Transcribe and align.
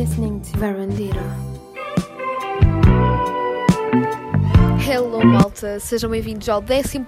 listening 0.00 0.40
to. 0.40 0.58
Hello 4.82 5.22
malta, 5.22 5.78
sejam 5.78 6.08
bem-vindos 6.08 6.48
ao 6.48 6.62
11 6.62 7.04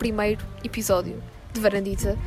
episódio 0.62 1.22
de 1.54 1.58
Varandita. 1.58 2.18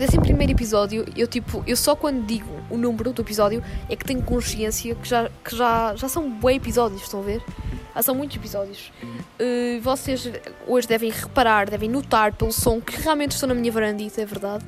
11 0.00 0.50
episódio, 0.50 1.04
eu 1.14 1.26
tipo, 1.26 1.62
eu 1.66 1.76
só 1.76 1.94
quando 1.94 2.24
digo 2.24 2.48
o 2.70 2.78
número 2.78 3.12
do 3.12 3.20
episódio 3.20 3.62
é 3.90 3.94
que 3.94 4.02
tenho 4.02 4.22
consciência 4.22 4.94
que 4.94 5.06
já, 5.06 5.28
que 5.44 5.54
já, 5.54 5.94
já 5.94 6.08
são 6.08 6.30
bons 6.30 6.56
episódios, 6.56 7.02
estão 7.02 7.20
a 7.20 7.24
ver? 7.24 7.42
Já 7.94 8.02
são 8.02 8.14
muitos 8.14 8.38
episódios. 8.38 8.90
Uh, 9.38 9.78
vocês 9.82 10.26
hoje 10.66 10.88
devem 10.88 11.10
reparar, 11.10 11.68
devem 11.68 11.90
notar 11.90 12.32
pelo 12.32 12.50
som 12.50 12.80
que 12.80 12.98
realmente 12.98 13.32
estou 13.32 13.46
na 13.46 13.54
minha 13.54 13.70
varandita, 13.70 14.22
é 14.22 14.24
verdade. 14.24 14.64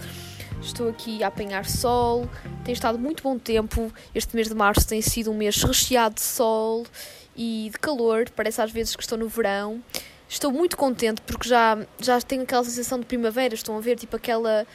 Estou 0.63 0.91
aqui 0.91 1.23
a 1.25 1.29
apanhar 1.29 1.65
sol, 1.65 2.29
tem 2.65 2.75
estado 2.75 2.99
muito 2.99 3.23
bom 3.23 3.39
tempo. 3.39 3.91
Este 4.15 4.37
mês 4.37 4.49
de 4.49 4.55
março 4.55 4.87
tem 4.87 5.01
sido 5.01 5.31
um 5.31 5.35
mês 5.35 5.63
recheado 5.63 6.17
de 6.17 6.21
sol 6.21 6.87
e 7.35 7.71
de 7.73 7.79
calor, 7.79 8.29
parece 8.37 8.61
às 8.61 8.71
vezes 8.71 8.95
que 8.95 9.03
estou 9.03 9.17
no 9.17 9.27
verão. 9.27 9.83
Estou 10.29 10.53
muito 10.53 10.77
contente 10.77 11.23
porque 11.23 11.49
já, 11.49 11.79
já 11.99 12.21
tenho 12.21 12.43
aquela 12.43 12.63
sensação 12.63 13.01
de 13.01 13.07
primavera, 13.07 13.55
estão 13.55 13.77
a 13.77 13.81
ver, 13.81 13.97
tipo 13.97 14.15
aquela 14.15 14.67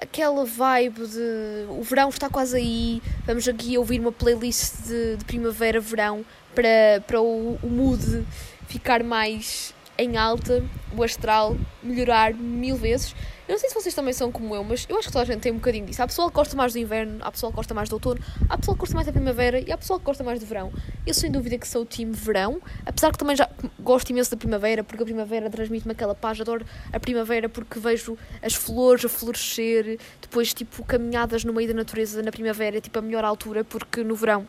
aquela 0.00 0.44
vibe 0.44 1.06
de 1.06 1.66
o 1.70 1.82
verão 1.82 2.10
está 2.10 2.28
quase 2.28 2.56
aí, 2.56 3.02
vamos 3.24 3.48
aqui 3.48 3.76
ouvir 3.78 3.98
uma 3.98 4.12
playlist 4.12 4.82
de, 4.86 5.16
de 5.16 5.24
primavera-verão 5.24 6.24
para, 6.54 7.02
para 7.06 7.20
o, 7.20 7.58
o 7.62 7.68
mood 7.68 8.26
ficar 8.68 9.02
mais 9.02 9.74
em 9.98 10.16
alta, 10.16 10.64
o 10.96 11.02
astral 11.02 11.56
melhorar 11.82 12.34
mil 12.34 12.76
vezes. 12.76 13.14
Eu 13.48 13.52
não 13.52 13.60
sei 13.60 13.68
se 13.68 13.74
vocês 13.76 13.94
também 13.94 14.12
são 14.12 14.32
como 14.32 14.56
eu, 14.56 14.64
mas 14.64 14.86
eu 14.88 14.98
acho 14.98 15.06
que 15.06 15.12
toda 15.12 15.22
a 15.22 15.26
gente 15.26 15.40
tem 15.40 15.52
um 15.52 15.56
bocadinho 15.56 15.86
disso. 15.86 16.02
Há 16.02 16.06
pessoal 16.06 16.28
que 16.28 16.34
gosta 16.34 16.56
mais 16.56 16.72
do 16.72 16.80
inverno, 16.80 17.18
há 17.20 17.30
pessoal 17.30 17.52
que 17.52 17.56
gosta 17.56 17.72
mais 17.74 17.88
do 17.88 17.92
outono, 17.92 18.20
há 18.48 18.58
pessoal 18.58 18.74
que 18.74 18.80
gosta 18.80 18.94
mais 18.96 19.06
da 19.06 19.12
primavera 19.12 19.60
e 19.60 19.70
há 19.70 19.78
pessoal 19.78 20.00
que 20.00 20.04
gosta 20.04 20.24
mais 20.24 20.40
do 20.40 20.46
verão. 20.46 20.72
Eu 21.06 21.14
sem 21.14 21.30
dúvida 21.30 21.56
que 21.56 21.68
sou 21.68 21.82
o 21.82 21.84
time 21.84 22.12
verão, 22.12 22.60
apesar 22.84 23.12
que 23.12 23.18
também 23.18 23.36
já 23.36 23.48
gosto 23.78 24.10
imenso 24.10 24.32
da 24.32 24.36
primavera, 24.36 24.82
porque 24.82 25.02
a 25.02 25.06
primavera 25.06 25.48
transmite-me 25.48 25.92
aquela 25.92 26.14
paz. 26.14 26.40
Adoro 26.40 26.66
a 26.92 26.98
primavera 26.98 27.48
porque 27.48 27.78
vejo 27.78 28.18
as 28.42 28.54
flores 28.54 29.04
a 29.04 29.08
florescer, 29.08 29.98
depois, 30.20 30.52
tipo, 30.52 30.84
caminhadas 30.84 31.44
no 31.44 31.52
meio 31.52 31.68
da 31.68 31.74
natureza 31.74 32.20
na 32.22 32.32
primavera, 32.32 32.80
tipo 32.80 32.98
a 32.98 33.02
melhor 33.02 33.24
altura, 33.24 33.62
porque 33.62 34.02
no 34.02 34.16
verão 34.16 34.46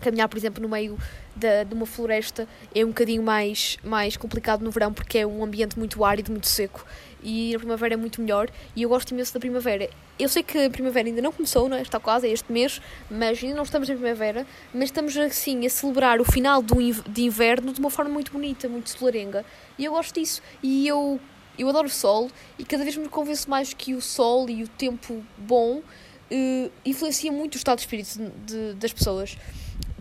caminhar, 0.00 0.28
por 0.28 0.36
exemplo, 0.36 0.62
no 0.62 0.68
meio 0.68 0.98
da, 1.34 1.64
de 1.64 1.74
uma 1.74 1.86
floresta 1.86 2.48
é 2.74 2.84
um 2.84 2.88
bocadinho 2.88 3.22
mais, 3.22 3.76
mais 3.84 4.16
complicado 4.16 4.62
no 4.62 4.70
verão 4.70 4.92
porque 4.92 5.18
é 5.18 5.26
um 5.26 5.44
ambiente 5.44 5.78
muito 5.78 6.04
árido, 6.04 6.30
muito 6.30 6.46
seco 6.46 6.84
e 7.22 7.54
a 7.54 7.58
primavera 7.58 7.94
é 7.94 7.96
muito 7.96 8.20
melhor. 8.20 8.48
E 8.74 8.82
eu 8.82 8.88
gosto 8.88 9.10
imenso 9.10 9.34
da 9.34 9.40
primavera. 9.40 9.90
Eu 10.18 10.28
sei 10.28 10.42
que 10.42 10.66
a 10.66 10.70
primavera 10.70 11.08
ainda 11.08 11.20
não 11.20 11.32
começou, 11.32 11.68
não 11.68 11.76
é? 11.76 11.82
está 11.82 12.00
quase, 12.00 12.26
é 12.26 12.30
este 12.30 12.50
mês, 12.50 12.80
mas 13.10 13.42
ainda 13.42 13.56
não 13.56 13.64
estamos 13.64 13.90
em 13.90 13.96
primavera, 13.96 14.46
mas 14.72 14.84
estamos 14.84 15.16
assim 15.16 15.66
a 15.66 15.70
celebrar 15.70 16.20
o 16.20 16.24
final 16.24 16.62
do, 16.62 16.76
de 17.08 17.22
inverno 17.22 17.72
de 17.72 17.80
uma 17.80 17.90
forma 17.90 18.10
muito 18.10 18.32
bonita, 18.32 18.68
muito 18.68 18.90
solarenga. 18.90 19.44
E 19.78 19.84
eu 19.84 19.92
gosto 19.92 20.14
disso. 20.14 20.40
E 20.62 20.86
eu, 20.86 21.20
eu 21.58 21.68
adoro 21.68 21.86
o 21.86 21.90
sol 21.90 22.30
e 22.58 22.64
cada 22.64 22.84
vez 22.84 22.96
me 22.96 23.08
convenço 23.08 23.50
mais 23.50 23.74
que 23.74 23.94
o 23.94 24.00
sol 24.00 24.48
e 24.48 24.62
o 24.62 24.68
tempo 24.68 25.22
bom 25.36 25.82
uh, 26.30 26.70
influencia 26.84 27.32
muito 27.32 27.54
o 27.54 27.58
estado 27.58 27.78
de 27.78 27.82
espírito 27.82 28.18
de, 28.18 28.30
de, 28.46 28.74
das 28.74 28.92
pessoas 28.92 29.36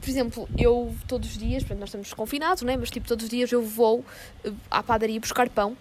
por 0.06 0.12
exemplo, 0.12 0.50
eu 0.56 0.96
todos 1.08 1.32
os 1.32 1.38
dias, 1.38 1.64
nós 1.72 1.90
estamos 1.90 2.14
confinados, 2.14 2.62
né? 2.62 2.78
mas 2.78 2.92
tipo, 2.92 3.08
todos 3.08 3.24
os 3.24 3.30
dias 3.30 3.52
eu 3.52 3.64
vou 3.64 4.06
uh, 4.46 4.56
à 4.70 4.84
padaria 4.84 5.20
buscar 5.20 5.50
pão 5.50 5.76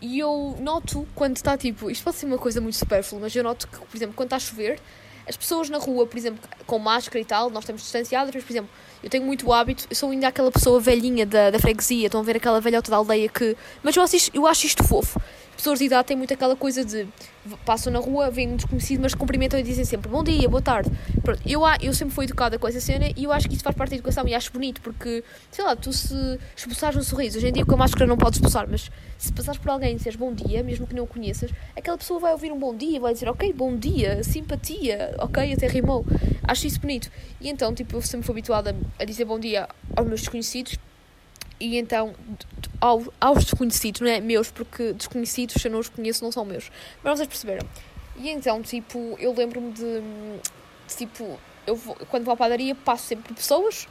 e 0.00 0.20
eu 0.20 0.56
noto 0.60 1.04
quando 1.12 1.34
está 1.34 1.58
tipo, 1.58 1.90
isto 1.90 2.04
pode 2.04 2.16
ser 2.16 2.26
uma 2.26 2.38
coisa 2.38 2.60
muito 2.60 2.76
supérflua, 2.76 3.22
mas 3.22 3.34
eu 3.34 3.42
noto 3.42 3.66
que, 3.66 3.76
por 3.78 3.96
exemplo, 3.96 4.14
quando 4.14 4.28
está 4.28 4.36
a 4.36 4.38
chover, 4.38 4.78
as 5.26 5.36
pessoas 5.36 5.68
na 5.68 5.78
rua, 5.78 6.06
por 6.06 6.16
exemplo, 6.16 6.48
com 6.66 6.78
máscara 6.78 7.18
e 7.18 7.24
tal, 7.24 7.50
nós 7.50 7.64
estamos 7.64 7.82
distanciadas, 7.82 8.32
mas, 8.32 8.44
por 8.44 8.52
exemplo, 8.52 8.70
eu 9.02 9.10
tenho 9.10 9.24
muito 9.24 9.52
hábito, 9.52 9.86
eu 9.90 9.96
sou 9.96 10.10
ainda 10.10 10.28
aquela 10.28 10.52
pessoa 10.52 10.78
velhinha 10.78 11.26
da, 11.26 11.50
da 11.50 11.58
freguesia, 11.58 12.06
estão 12.06 12.20
a 12.20 12.22
ver 12.22 12.36
aquela 12.36 12.60
velhota 12.60 12.90
da 12.90 12.98
aldeia 12.98 13.28
que. 13.28 13.56
Mas 13.82 13.96
eu 13.96 14.02
acho, 14.02 14.14
isto, 14.14 14.36
eu 14.36 14.46
acho 14.46 14.66
isto 14.66 14.84
fofo 14.84 15.20
pessoas 15.56 15.78
de 15.78 15.86
idade 15.86 16.08
têm 16.08 16.16
muito 16.16 16.32
aquela 16.32 16.56
coisa 16.56 16.84
de 16.84 17.06
passam 17.64 17.92
na 17.92 17.98
rua, 17.98 18.30
vêm 18.30 18.48
um 18.48 18.56
desconhecido, 18.56 19.00
mas 19.00 19.14
cumprimentam 19.14 19.58
e 19.58 19.62
dizem 19.62 19.84
sempre 19.84 20.08
bom 20.08 20.24
dia, 20.24 20.48
boa 20.48 20.62
tarde. 20.62 20.90
Pronto, 21.22 21.40
eu, 21.46 21.62
eu 21.80 21.92
sempre 21.92 22.14
fui 22.14 22.24
educada 22.24 22.58
com 22.58 22.66
essa 22.66 22.80
cena 22.80 23.06
e 23.16 23.24
eu 23.24 23.32
acho 23.32 23.48
que 23.48 23.54
isso 23.54 23.62
faz 23.62 23.76
parte 23.76 23.90
da 23.90 23.96
educação 23.96 24.26
e 24.26 24.34
acho 24.34 24.52
bonito 24.52 24.80
porque, 24.80 25.22
sei 25.50 25.64
lá, 25.64 25.76
tu 25.76 25.92
se 25.92 26.14
expulsares 26.56 26.96
um 26.96 27.02
sorriso, 27.02 27.38
hoje 27.38 27.48
em 27.48 27.52
dia 27.52 27.64
com 27.64 27.74
a 27.74 27.78
máscara 27.78 28.06
não 28.06 28.16
podes 28.16 28.38
expulsar, 28.38 28.66
mas 28.68 28.90
se 29.18 29.32
passares 29.32 29.60
por 29.60 29.70
alguém 29.70 29.92
e 29.92 29.96
disseres 29.96 30.18
bom 30.18 30.32
dia, 30.32 30.62
mesmo 30.62 30.86
que 30.86 30.94
não 30.94 31.04
o 31.04 31.06
conheças, 31.06 31.50
aquela 31.76 31.98
pessoa 31.98 32.18
vai 32.18 32.32
ouvir 32.32 32.52
um 32.52 32.58
bom 32.58 32.74
dia, 32.74 32.98
vai 32.98 33.12
dizer 33.12 33.28
ok, 33.28 33.52
bom 33.52 33.76
dia, 33.76 34.22
simpatia, 34.24 35.14
ok, 35.18 35.52
até 35.52 35.66
rimou. 35.66 36.04
Acho 36.46 36.66
isso 36.66 36.80
bonito. 36.80 37.10
E 37.40 37.48
então, 37.48 37.74
tipo, 37.74 37.96
eu 37.96 38.02
sempre 38.02 38.26
fui 38.26 38.32
habituada 38.32 38.76
a 38.98 39.04
dizer 39.04 39.24
bom 39.24 39.38
dia 39.38 39.68
aos 39.96 40.06
meus 40.06 40.20
desconhecidos 40.20 40.78
e 41.60 41.78
então 41.78 42.14
ao, 42.80 43.02
aos 43.20 43.44
desconhecidos, 43.44 44.00
não 44.00 44.08
é 44.08 44.20
meus, 44.20 44.50
porque 44.50 44.92
desconhecidos, 44.92 45.60
se 45.60 45.68
eu 45.68 45.72
não 45.72 45.80
os 45.80 45.88
conheço, 45.88 46.22
não 46.22 46.32
são 46.32 46.44
meus. 46.44 46.70
Mas 47.02 47.18
vocês 47.18 47.28
perceberam. 47.28 47.66
E 48.16 48.28
então, 48.28 48.62
tipo, 48.62 49.16
eu 49.18 49.32
lembro-me 49.34 49.72
de, 49.72 50.00
de, 50.86 50.96
tipo, 50.96 51.38
eu 51.66 51.74
vou, 51.74 51.96
quando 52.10 52.24
vou 52.24 52.34
à 52.34 52.36
padaria, 52.36 52.74
passo 52.74 53.06
sempre 53.06 53.28
por 53.28 53.34
pessoas 53.34 53.88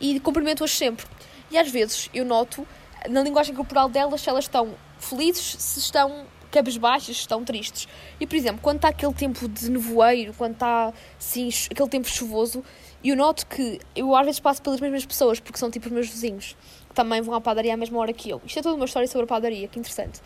e 0.00 0.18
cumprimento-as 0.20 0.72
sempre. 0.72 1.06
E 1.50 1.58
às 1.58 1.70
vezes 1.70 2.10
eu 2.12 2.24
noto, 2.24 2.66
na 3.08 3.22
linguagem 3.22 3.54
corporal 3.54 3.88
delas, 3.88 4.20
se 4.20 4.28
elas 4.28 4.44
estão 4.44 4.74
felizes, 4.98 5.56
se 5.58 5.78
estão 5.78 6.26
cabisbaixas, 6.50 7.16
se 7.16 7.22
estão 7.22 7.44
tristes. 7.44 7.88
E, 8.20 8.26
por 8.26 8.36
exemplo, 8.36 8.60
quando 8.60 8.76
está 8.76 8.88
aquele 8.88 9.14
tempo 9.14 9.48
de 9.48 9.70
nevoeiro, 9.70 10.34
quando 10.34 10.52
está, 10.52 10.92
assim, 11.18 11.48
aquele 11.70 11.88
tempo 11.88 12.08
chuvoso, 12.08 12.62
eu 13.02 13.16
noto 13.16 13.46
que 13.46 13.80
eu 13.96 14.14
às 14.14 14.24
vezes 14.26 14.40
passo 14.40 14.62
pelas 14.62 14.80
mesmas 14.80 15.06
pessoas, 15.06 15.40
porque 15.40 15.58
são 15.58 15.70
tipo 15.70 15.86
os 15.86 15.92
meus 15.92 16.08
vizinhos 16.08 16.56
também 16.92 17.20
vão 17.20 17.34
à 17.34 17.40
padaria 17.40 17.74
à 17.74 17.76
mesma 17.76 17.98
hora 17.98 18.12
que 18.12 18.30
eu. 18.30 18.40
Isto 18.46 18.58
é 18.58 18.62
toda 18.62 18.76
uma 18.76 18.84
história 18.84 19.08
sobre 19.08 19.24
a 19.24 19.26
padaria, 19.26 19.68
que 19.68 19.78
interessante. 19.78 20.20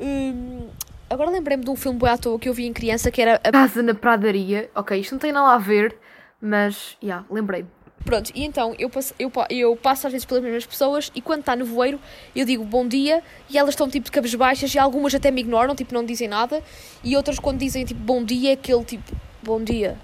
Hum, 0.00 0.68
agora 1.08 1.30
lembrei-me 1.30 1.64
de 1.64 1.70
um 1.70 1.76
filme 1.76 1.98
boa 1.98 2.12
à 2.12 2.18
toa 2.18 2.38
que 2.38 2.48
eu 2.48 2.54
vi 2.54 2.66
em 2.66 2.72
criança 2.72 3.10
que 3.10 3.20
era 3.20 3.40
A 3.44 3.50
Casa 3.50 3.82
na 3.82 3.94
Pradaria. 3.94 4.70
Ok, 4.74 4.98
isto 4.98 5.12
não 5.12 5.18
tem 5.18 5.32
nada 5.32 5.54
a 5.54 5.58
ver, 5.58 5.96
mas, 6.40 6.96
já, 7.00 7.06
yeah, 7.06 7.26
lembrei-me. 7.30 7.68
Pronto, 8.04 8.32
e 8.34 8.44
então 8.44 8.74
eu 8.78 8.90
passo, 8.90 9.14
eu, 9.18 9.30
eu 9.48 9.76
passo 9.76 10.06
às 10.06 10.12
vezes 10.12 10.24
pelas 10.24 10.42
mesmas 10.42 10.66
pessoas 10.66 11.12
e 11.14 11.20
quando 11.20 11.40
está 11.40 11.54
no 11.54 11.64
voeiro 11.64 12.00
eu 12.34 12.44
digo 12.44 12.64
bom 12.64 12.86
dia 12.86 13.22
e 13.48 13.56
elas 13.56 13.70
estão 13.70 13.88
tipo 13.88 14.06
de 14.06 14.10
cabos 14.10 14.34
baixas 14.34 14.74
e 14.74 14.78
algumas 14.78 15.14
até 15.14 15.30
me 15.30 15.40
ignoram, 15.40 15.74
tipo 15.74 15.94
não 15.94 16.04
dizem 16.04 16.26
nada 16.26 16.60
e 17.04 17.16
outras 17.16 17.38
quando 17.38 17.58
dizem 17.58 17.84
tipo 17.84 18.00
bom 18.00 18.24
dia 18.24 18.50
é 18.50 18.52
aquele 18.54 18.84
tipo 18.84 19.16
bom 19.40 19.62
dia. 19.62 19.96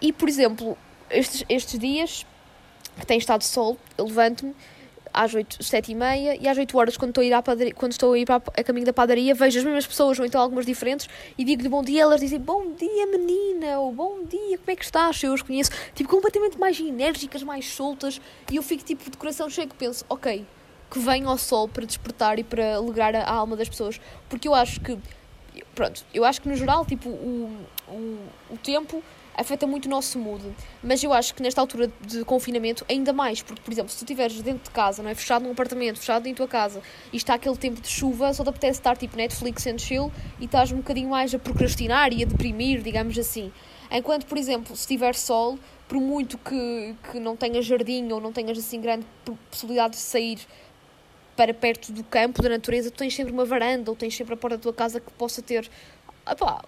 E 0.00 0.12
por 0.12 0.28
exemplo, 0.28 0.76
estes, 1.10 1.44
estes 1.48 1.78
dias 1.78 2.26
que 2.98 3.06
tem 3.06 3.16
estado 3.16 3.42
sol, 3.42 3.78
eu 3.96 4.04
levanto-me 4.04 4.54
às 5.12 5.34
8, 5.34 5.62
7 5.62 5.92
e 5.92 5.94
meia 5.94 6.36
e 6.40 6.48
às 6.48 6.56
8 6.56 6.76
horas, 6.76 6.96
quando 6.96 7.10
estou 7.10 7.22
a 7.22 7.24
ir, 7.24 7.32
à 7.32 7.42
padaria, 7.42 7.74
quando 7.74 7.92
estou 7.92 8.12
a, 8.12 8.18
ir 8.18 8.24
para 8.24 8.36
a 8.36 8.64
caminho 8.64 8.86
da 8.86 8.92
padaria, 8.92 9.34
vejo 9.34 9.58
as 9.58 9.64
mesmas 9.64 9.86
pessoas, 9.86 10.18
ou 10.18 10.24
então 10.24 10.40
algumas 10.40 10.66
diferentes, 10.66 11.08
e 11.36 11.44
digo-lhe 11.44 11.68
bom 11.68 11.82
dia, 11.82 12.02
elas 12.02 12.20
dizem 12.20 12.38
bom 12.38 12.72
dia, 12.72 13.06
menina, 13.06 13.78
ou 13.78 13.92
bom 13.92 14.24
dia, 14.24 14.58
como 14.58 14.70
é 14.70 14.76
que 14.76 14.84
estás? 14.84 15.22
Eu 15.22 15.32
os 15.32 15.42
conheço, 15.42 15.70
tipo, 15.94 16.08
completamente 16.08 16.58
mais 16.58 16.78
enérgicas, 16.78 17.42
mais 17.42 17.66
soltas, 17.66 18.20
e 18.50 18.56
eu 18.56 18.62
fico 18.62 18.84
tipo 18.84 19.10
de 19.10 19.16
coração 19.16 19.48
cheio 19.48 19.68
que 19.68 19.74
penso, 19.74 20.04
ok, 20.08 20.46
que 20.90 20.98
venha 20.98 21.26
ao 21.28 21.38
sol 21.38 21.68
para 21.68 21.84
despertar 21.84 22.38
e 22.38 22.44
para 22.44 22.76
alegrar 22.76 23.14
a, 23.14 23.22
a 23.22 23.32
alma 23.32 23.56
das 23.56 23.68
pessoas, 23.68 24.00
porque 24.28 24.48
eu 24.48 24.54
acho 24.54 24.80
que, 24.80 24.98
pronto, 25.74 26.04
eu 26.12 26.24
acho 26.24 26.40
que 26.40 26.48
no 26.48 26.56
geral, 26.56 26.84
tipo, 26.84 27.08
o, 27.08 27.66
o, 27.88 28.18
o 28.50 28.58
tempo 28.58 29.02
afeta 29.34 29.66
muito 29.66 29.86
o 29.86 29.88
nosso 29.88 30.18
mood. 30.18 30.44
Mas 30.82 31.02
eu 31.02 31.12
acho 31.12 31.34
que 31.34 31.42
nesta 31.42 31.60
altura 31.60 31.90
de 32.00 32.24
confinamento, 32.24 32.84
ainda 32.88 33.12
mais, 33.12 33.42
porque, 33.42 33.60
por 33.60 33.72
exemplo, 33.72 33.90
se 33.90 33.98
tu 33.98 34.04
estiveres 34.04 34.40
dentro 34.42 34.64
de 34.64 34.70
casa, 34.70 35.02
não 35.02 35.10
é? 35.10 35.14
Fechado 35.14 35.44
num 35.44 35.52
apartamento, 35.52 35.98
fechado 35.98 36.26
em 36.26 36.34
tua 36.34 36.48
casa, 36.48 36.82
e 37.12 37.16
está 37.16 37.34
aquele 37.34 37.56
tempo 37.56 37.80
de 37.80 37.88
chuva, 37.88 38.32
só 38.34 38.42
te 38.42 38.50
apetece 38.50 38.80
estar 38.80 38.96
tipo 38.96 39.16
Netflix 39.16 39.66
and 39.66 39.78
chill 39.78 40.12
e 40.38 40.44
estás 40.44 40.72
um 40.72 40.76
bocadinho 40.76 41.08
mais 41.08 41.34
a 41.34 41.38
procrastinar 41.38 42.12
e 42.12 42.22
a 42.22 42.26
deprimir, 42.26 42.82
digamos 42.82 43.18
assim. 43.18 43.52
Enquanto, 43.90 44.26
por 44.26 44.38
exemplo, 44.38 44.76
se 44.76 44.86
tiver 44.86 45.14
sol, 45.14 45.58
por 45.88 45.98
muito 46.00 46.38
que, 46.38 46.94
que 47.10 47.18
não 47.18 47.34
tenhas 47.34 47.66
jardim 47.66 48.12
ou 48.12 48.20
não 48.20 48.32
tenhas 48.32 48.56
assim 48.56 48.80
grande 48.80 49.04
possibilidade 49.50 49.94
de 49.94 50.00
sair 50.00 50.38
para 51.36 51.52
perto 51.52 51.90
do 51.90 52.04
campo, 52.04 52.42
da 52.42 52.48
natureza, 52.48 52.90
tu 52.90 52.98
tens 52.98 53.14
sempre 53.14 53.32
uma 53.32 53.44
varanda 53.44 53.90
ou 53.90 53.96
tens 53.96 54.14
sempre 54.14 54.34
a 54.34 54.36
porta 54.36 54.56
da 54.56 54.62
tua 54.62 54.72
casa 54.72 55.00
que 55.00 55.10
possa 55.12 55.42
ter 55.42 55.68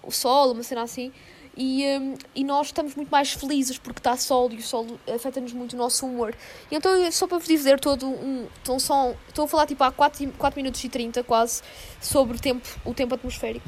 o 0.01 0.11
sol, 0.11 0.51
uma 0.51 0.63
cena 0.63 0.81
assim. 0.81 1.11
E, 1.55 1.85
um, 1.99 2.15
e 2.33 2.43
nós 2.43 2.67
estamos 2.67 2.95
muito 2.95 3.09
mais 3.09 3.31
felizes 3.31 3.77
porque 3.77 3.99
está 3.99 4.17
sol 4.17 4.51
e 4.51 4.55
o 4.55 4.61
sol 4.63 4.87
afeta-nos 5.13 5.53
muito 5.53 5.73
o 5.73 5.77
nosso 5.77 6.05
humor. 6.05 6.35
E 6.71 6.75
então, 6.75 6.91
só 7.11 7.27
para 7.27 7.37
vos 7.37 7.47
dizer 7.47 7.79
todo 7.79 8.07
um. 8.07 8.47
Então, 8.61 8.79
só, 8.79 9.13
estou 9.27 9.45
a 9.45 9.47
falar 9.47 9.67
tipo 9.67 9.83
há 9.83 9.91
4, 9.91 10.31
4 10.37 10.59
minutos 10.59 10.83
e 10.83 10.89
30 10.89 11.23
quase 11.23 11.61
sobre 12.01 12.37
o 12.37 12.39
tempo, 12.39 12.67
o 12.83 12.93
tempo 12.93 13.13
atmosférico. 13.13 13.67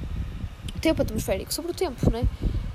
O 0.75 0.79
tempo 0.79 1.01
atmosférico, 1.01 1.53
sobre 1.53 1.71
o 1.71 1.75
tempo, 1.75 2.09
né? 2.09 2.27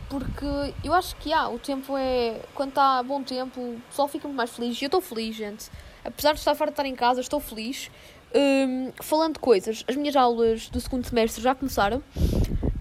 Porque 0.08 0.74
eu 0.84 0.92
acho 0.94 1.16
que 1.16 1.32
há, 1.32 1.42
ah, 1.42 1.48
o 1.48 1.58
tempo 1.58 1.96
é. 1.96 2.40
Quando 2.54 2.70
está 2.70 3.02
bom 3.02 3.22
tempo, 3.22 3.60
o 3.60 3.80
pessoal 3.88 4.08
fica 4.08 4.28
muito 4.28 4.36
mais 4.36 4.50
feliz. 4.50 4.80
E 4.80 4.84
eu 4.84 4.88
estou 4.88 5.00
feliz, 5.00 5.34
gente. 5.34 5.70
Apesar 6.04 6.32
de 6.32 6.38
estar 6.38 6.54
fora 6.54 6.70
de 6.70 6.74
estar 6.74 6.86
em 6.86 6.94
casa, 6.94 7.20
estou 7.20 7.40
feliz. 7.40 7.90
Um, 8.32 8.92
falando 9.02 9.34
de 9.34 9.40
coisas, 9.40 9.84
as 9.88 9.96
minhas 9.96 10.14
aulas 10.14 10.68
do 10.68 10.80
segundo 10.80 11.04
semestre 11.04 11.42
já 11.42 11.54
começaram. 11.54 12.02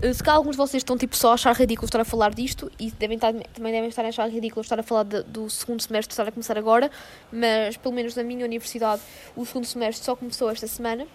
Uh, 0.04 0.13
se 0.13 0.24
cá 0.24 0.34
alguns 0.34 0.51
de 0.51 0.57
vocês 0.57 0.81
estão 0.81 0.98
tipo 0.98 1.16
só 1.16 1.31
a 1.31 1.34
achar 1.34 1.54
ridículo 1.56 1.86
estar 1.86 2.00
a 2.00 2.06
falar 2.06 2.34
disto 2.34 2.72
e 2.80 2.90
devem 2.92 3.16
estar, 3.16 3.34
também 3.34 3.74
devem 3.74 3.90
estar 3.90 4.06
a 4.06 4.07
achar 4.07 4.30
ridículo 4.30 4.62
estar 4.62 4.80
a 4.80 4.84
falar 4.84 5.04
de, 5.04 5.24
do 5.24 5.50
segundo 5.50 5.81
semestre 5.81 6.13
estar 6.13 6.28
a 6.28 6.31
começar 6.31 6.57
agora, 6.57 6.90
mas 7.31 7.75
pelo 7.75 7.94
menos 7.94 8.16
na 8.16 8.24
minha 8.24 8.46
universidade 8.46 9.01
o 9.36 9.46
segundo 9.46 9.66
semestre 9.66 10.06
só 10.06 10.16
começou 10.16 10.50
esta 10.50 10.68
semana. 10.68 11.06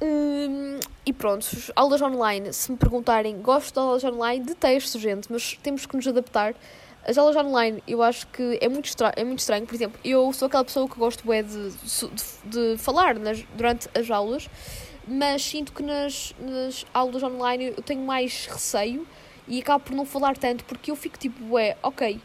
Hum, 0.00 0.78
e 1.04 1.12
pronto, 1.12 1.44
aulas 1.74 2.00
online, 2.00 2.52
se 2.52 2.70
me 2.70 2.78
perguntarem, 2.78 3.40
gosto 3.42 3.74
de 3.74 3.80
aulas 3.80 4.04
online, 4.04 4.44
detesto, 4.44 4.96
gente, 4.98 5.26
mas 5.30 5.58
temos 5.60 5.84
que 5.86 5.96
nos 5.96 6.06
adaptar. 6.06 6.54
As 7.04 7.18
aulas 7.18 7.34
online, 7.34 7.82
eu 7.88 8.02
acho 8.02 8.26
que 8.28 8.58
é 8.60 8.68
muito, 8.68 8.84
estranho, 8.84 9.14
é 9.16 9.24
muito 9.24 9.38
estranho. 9.40 9.66
Por 9.66 9.74
exemplo, 9.74 9.98
eu 10.04 10.32
sou 10.32 10.46
aquela 10.46 10.64
pessoa 10.64 10.88
que 10.88 10.96
gosto 10.96 11.32
é 11.32 11.42
de, 11.42 11.70
de, 11.70 12.74
de 12.74 12.78
falar 12.78 13.18
nas, 13.18 13.42
durante 13.56 13.88
as 13.98 14.10
aulas, 14.10 14.48
mas 15.08 15.42
sinto 15.42 15.72
que 15.72 15.82
nas, 15.82 16.34
nas 16.38 16.84
aulas 16.92 17.22
online 17.22 17.72
eu 17.76 17.82
tenho 17.82 18.02
mais 18.02 18.46
receio 18.46 19.06
e 19.46 19.60
acabo 19.60 19.84
por 19.84 19.94
não 19.94 20.04
falar 20.04 20.36
tanto 20.36 20.64
porque 20.64 20.90
eu 20.90 20.96
fico 20.96 21.18
tipo, 21.18 21.58
é, 21.58 21.76
ok. 21.82 22.20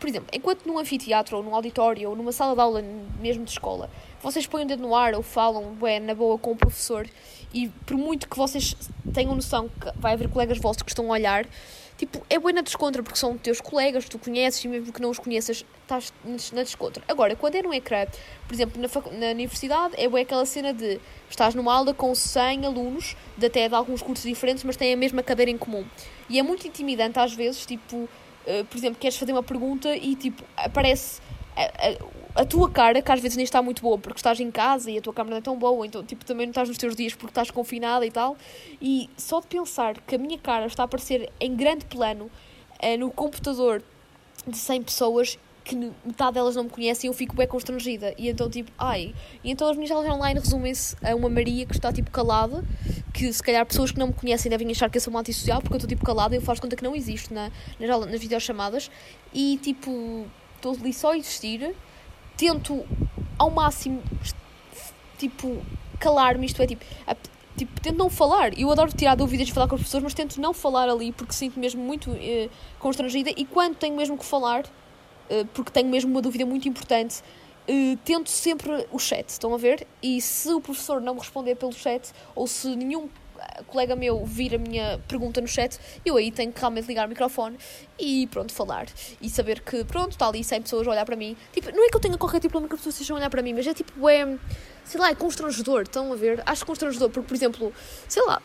Por 0.00 0.08
exemplo, 0.08 0.28
enquanto 0.32 0.64
num 0.66 0.78
anfiteatro 0.78 1.36
ou 1.36 1.42
num 1.42 1.54
auditório 1.54 2.08
ou 2.08 2.16
numa 2.16 2.32
sala 2.32 2.54
de 2.54 2.60
aula 2.60 2.82
mesmo 3.20 3.44
de 3.44 3.50
escola, 3.50 3.90
vocês 4.22 4.46
põem 4.46 4.64
o 4.64 4.66
dedo 4.66 4.80
no 4.80 4.94
ar 4.94 5.14
ou 5.14 5.22
falam, 5.22 5.76
é, 5.82 6.00
na 6.00 6.14
boa 6.14 6.38
com 6.38 6.52
o 6.52 6.56
professor 6.56 7.06
e 7.52 7.68
por 7.84 7.96
muito 7.96 8.28
que 8.28 8.36
vocês 8.36 8.74
tenham 9.12 9.34
noção 9.34 9.68
que 9.68 9.92
vai 9.96 10.12
haver 10.12 10.28
colegas 10.28 10.58
vossos 10.58 10.82
que 10.82 10.90
estão 10.90 11.06
a 11.06 11.10
olhar, 11.10 11.46
tipo, 11.98 12.24
é 12.30 12.38
boa 12.38 12.52
na 12.52 12.62
descontra 12.62 13.02
porque 13.02 13.18
são 13.18 13.36
teus 13.36 13.60
colegas, 13.60 14.08
tu 14.08 14.18
conheces 14.18 14.64
e 14.64 14.68
mesmo 14.68 14.92
que 14.92 15.02
não 15.02 15.10
os 15.10 15.18
conheças, 15.18 15.66
estás 15.82 16.12
na 16.52 16.62
descontra. 16.62 17.02
Agora, 17.08 17.34
quando 17.34 17.56
é 17.56 17.62
num 17.62 17.74
ecrã, 17.74 18.06
por 18.46 18.54
exemplo, 18.54 18.80
na, 18.80 18.88
na 19.18 19.32
universidade, 19.32 19.94
é 19.98 20.08
boa 20.08 20.22
aquela 20.22 20.46
cena 20.46 20.72
de 20.72 21.00
estás 21.28 21.56
numa 21.56 21.74
aula 21.74 21.92
com 21.92 22.14
100 22.14 22.66
alunos, 22.66 23.16
de 23.36 23.46
até 23.46 23.68
de 23.68 23.74
alguns 23.74 24.00
cursos 24.00 24.24
diferentes, 24.24 24.62
mas 24.62 24.76
têm 24.76 24.94
a 24.94 24.96
mesma 24.96 25.24
cadeira 25.24 25.50
em 25.50 25.58
comum. 25.58 25.84
E 26.28 26.38
é 26.38 26.42
muito 26.42 26.66
intimidante 26.68 27.18
às 27.18 27.34
vezes, 27.34 27.66
tipo, 27.66 27.96
uh, 27.96 28.64
por 28.70 28.78
exemplo, 28.78 28.98
queres 29.00 29.16
fazer 29.16 29.32
uma 29.32 29.42
pergunta 29.42 29.94
e 29.96 30.14
tipo, 30.14 30.44
aparece 30.56 31.20
a, 31.64 32.42
a, 32.42 32.44
tua 32.44 32.70
cara, 32.70 33.02
que 33.02 33.10
às 33.10 33.20
vezes 33.20 33.36
nem 33.36 33.44
está 33.44 33.60
muito 33.60 33.82
boa 33.82 33.98
porque 33.98 34.18
estás 34.18 34.38
em 34.38 34.50
casa 34.50 34.90
e 34.90 34.98
a 34.98 35.00
tua 35.00 35.12
câmera 35.12 35.34
não 35.34 35.38
é 35.38 35.42
tão 35.42 35.58
boa, 35.58 35.86
então 35.86 36.04
tipo, 36.04 36.24
também 36.24 36.46
não 36.46 36.50
estás 36.50 36.68
nos 36.68 36.78
teus 36.78 36.94
dias 36.94 37.14
porque 37.14 37.30
estás 37.30 37.50
confinada 37.50 38.06
e 38.06 38.10
tal. 38.10 38.36
E 38.80 39.10
só 39.16 39.40
de 39.40 39.46
pensar 39.46 40.00
que 40.00 40.14
a 40.14 40.18
minha 40.18 40.38
cara 40.38 40.66
está 40.66 40.84
a 40.84 40.86
aparecer 40.86 41.30
em 41.40 41.56
grande 41.56 41.84
plano 41.86 42.30
é, 42.78 42.96
no 42.96 43.10
computador 43.10 43.82
de 44.46 44.56
100 44.56 44.82
pessoas 44.82 45.38
que 45.68 45.76
metade 45.76 46.32
delas 46.32 46.56
não 46.56 46.64
me 46.64 46.70
conhecem, 46.70 47.08
eu 47.08 47.12
fico 47.12 47.36
bem 47.36 47.46
constrangida. 47.46 48.14
E 48.16 48.30
então, 48.30 48.48
tipo, 48.48 48.72
ai. 48.78 49.14
E 49.44 49.50
então 49.50 49.68
as 49.68 49.76
minhas 49.76 49.90
aulas 49.90 50.10
online 50.10 50.40
resumem-se 50.40 50.96
a 51.04 51.14
uma 51.14 51.28
Maria 51.28 51.66
que 51.66 51.74
está, 51.74 51.92
tipo, 51.92 52.10
calada, 52.10 52.64
que 53.12 53.30
se 53.30 53.42
calhar 53.42 53.66
pessoas 53.66 53.90
que 53.90 53.98
não 53.98 54.06
me 54.06 54.14
conhecem 54.14 54.48
devem 54.48 54.70
achar 54.70 54.88
que 54.88 54.96
eu 54.96 55.02
sou 55.02 55.10
uma 55.10 55.20
antissocial, 55.20 55.60
porque 55.60 55.74
eu 55.74 55.76
estou, 55.76 55.88
tipo, 55.88 56.02
calada 56.06 56.34
e 56.34 56.38
eu 56.38 56.42
faço 56.42 56.62
conta 56.62 56.74
que 56.74 56.82
não 56.82 56.96
existo 56.96 57.34
na, 57.34 57.50
nas, 57.78 58.06
nas 58.06 58.20
videochamadas. 58.20 58.90
E, 59.34 59.58
tipo, 59.62 60.26
estou 60.58 60.76
ali 60.78 60.92
só 60.92 61.12
a 61.12 61.18
existir, 61.18 61.74
tento 62.36 62.84
ao 63.38 63.50
máximo, 63.50 64.02
tipo, 65.16 65.62
calar-me, 65.98 66.46
isto 66.46 66.60
é, 66.62 66.66
tipo, 66.66 66.84
a, 67.06 67.16
tipo, 67.56 67.80
tento 67.80 67.96
não 67.96 68.10
falar. 68.10 68.58
Eu 68.58 68.70
adoro 68.70 68.92
tirar 68.92 69.14
dúvidas 69.14 69.46
de 69.46 69.52
falar 69.52 69.68
com 69.68 69.76
as 69.76 69.82
pessoas, 69.82 70.02
mas 70.02 70.14
tento 70.14 70.40
não 70.40 70.52
falar 70.52 70.88
ali 70.88 71.12
porque 71.12 71.32
sinto 71.32 71.58
mesmo 71.58 71.82
muito 71.82 72.10
eh, 72.20 72.48
constrangida 72.78 73.30
e 73.36 73.44
quando 73.44 73.76
tenho 73.76 73.96
mesmo 73.96 74.18
que 74.18 74.24
falar, 74.24 74.64
eh, 75.30 75.44
porque 75.54 75.70
tenho 75.70 75.88
mesmo 75.88 76.10
uma 76.10 76.22
dúvida 76.22 76.44
muito 76.44 76.68
importante, 76.68 77.22
eh, 77.66 77.96
tento 78.04 78.30
sempre 78.30 78.86
o 78.90 78.98
chat, 78.98 79.28
estão 79.28 79.54
a 79.54 79.58
ver? 79.58 79.86
E 80.02 80.20
se 80.20 80.52
o 80.52 80.60
professor 80.60 81.00
não 81.00 81.14
me 81.14 81.20
responder 81.20 81.54
pelo 81.56 81.72
chat, 81.72 82.12
ou 82.34 82.46
se 82.46 82.74
nenhum 82.76 83.08
colega 83.66 83.96
meu 83.96 84.24
vir 84.24 84.54
a 84.54 84.58
minha 84.58 84.98
pergunta 85.08 85.40
no 85.40 85.48
chat, 85.48 85.78
eu 86.04 86.16
aí 86.16 86.30
tenho 86.30 86.52
que 86.52 86.60
realmente 86.60 86.86
ligar 86.86 87.06
o 87.06 87.08
microfone 87.08 87.56
e 87.98 88.26
pronto, 88.28 88.52
falar. 88.52 88.86
E 89.20 89.28
saber 89.28 89.60
que, 89.60 89.84
pronto, 89.84 90.12
está 90.12 90.26
ali 90.26 90.42
100 90.42 90.62
pessoas 90.62 90.86
a 90.86 90.90
olhar 90.90 91.04
para 91.04 91.16
mim. 91.16 91.36
Tipo, 91.52 91.70
não 91.70 91.84
é 91.84 91.88
que 91.88 91.96
eu 91.96 92.00
tenha 92.00 92.16
qualquer 92.16 92.38
tipo 92.38 92.48
de 92.48 92.52
problema 92.52 92.68
que 92.68 92.74
as 92.74 92.80
pessoas 92.80 92.94
estejam 92.94 93.16
a 93.16 93.20
olhar 93.20 93.30
para 93.30 93.42
mim, 93.42 93.54
mas 93.54 93.66
é 93.66 93.74
tipo, 93.74 94.08
é, 94.08 94.36
sei 94.84 95.00
lá, 95.00 95.10
é 95.10 95.14
constrangedor, 95.14 95.82
estão 95.82 96.12
a 96.12 96.16
ver? 96.16 96.42
Acho 96.46 96.64
constrangedor, 96.64 97.10
porque, 97.10 97.28
por 97.28 97.34
exemplo, 97.34 97.72
sei 98.08 98.22
lá, 98.24 98.40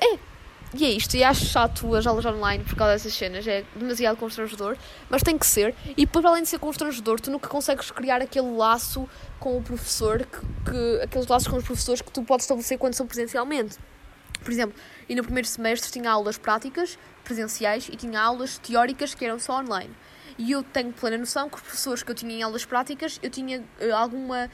é, 0.00 0.18
e 0.72 0.84
é 0.84 0.90
isto, 0.90 1.16
e 1.16 1.24
acho 1.24 1.46
chato 1.46 1.96
as 1.96 2.06
aulas 2.06 2.24
online 2.24 2.62
por 2.62 2.76
causa 2.76 2.92
dessas 2.92 3.12
cenas, 3.12 3.44
é 3.46 3.64
demasiado 3.74 4.16
constrangedor, 4.16 4.76
mas 5.08 5.20
tem 5.20 5.36
que 5.36 5.44
ser. 5.44 5.74
E 5.96 6.06
para 6.06 6.28
além 6.28 6.44
de 6.44 6.48
ser 6.48 6.60
constrangedor, 6.60 7.20
tu 7.20 7.28
nunca 7.28 7.48
consegues 7.48 7.90
criar 7.90 8.22
aquele 8.22 8.50
laço 8.52 9.08
com 9.40 9.58
o 9.58 9.62
professor, 9.62 10.24
que, 10.24 10.70
que, 10.70 11.00
aqueles 11.02 11.26
laços 11.26 11.48
com 11.48 11.56
os 11.56 11.64
professores 11.64 12.00
que 12.00 12.12
tu 12.12 12.22
podes 12.22 12.44
estabelecer 12.44 12.78
quando 12.78 12.94
são 12.94 13.04
presencialmente. 13.04 13.76
Por 14.42 14.50
exemplo, 14.52 14.78
e 15.08 15.14
no 15.14 15.22
primeiro 15.22 15.46
semestre 15.46 15.90
tinha 15.90 16.10
aulas 16.10 16.38
práticas, 16.38 16.98
presenciais, 17.24 17.88
e 17.88 17.96
tinha 17.96 18.20
aulas 18.20 18.58
teóricas 18.58 19.14
que 19.14 19.24
eram 19.24 19.38
só 19.38 19.60
online. 19.60 19.94
E 20.38 20.52
eu 20.52 20.62
tenho 20.62 20.92
plena 20.92 21.18
noção 21.18 21.48
que 21.48 21.56
os 21.56 21.62
professores 21.62 22.02
que 22.02 22.10
eu 22.10 22.14
tinha 22.14 22.34
em 22.34 22.42
aulas 22.42 22.64
práticas, 22.64 23.18
eu 23.22 23.28
tinha 23.28 23.60
uh, 23.60 23.94
alguma 23.94 24.50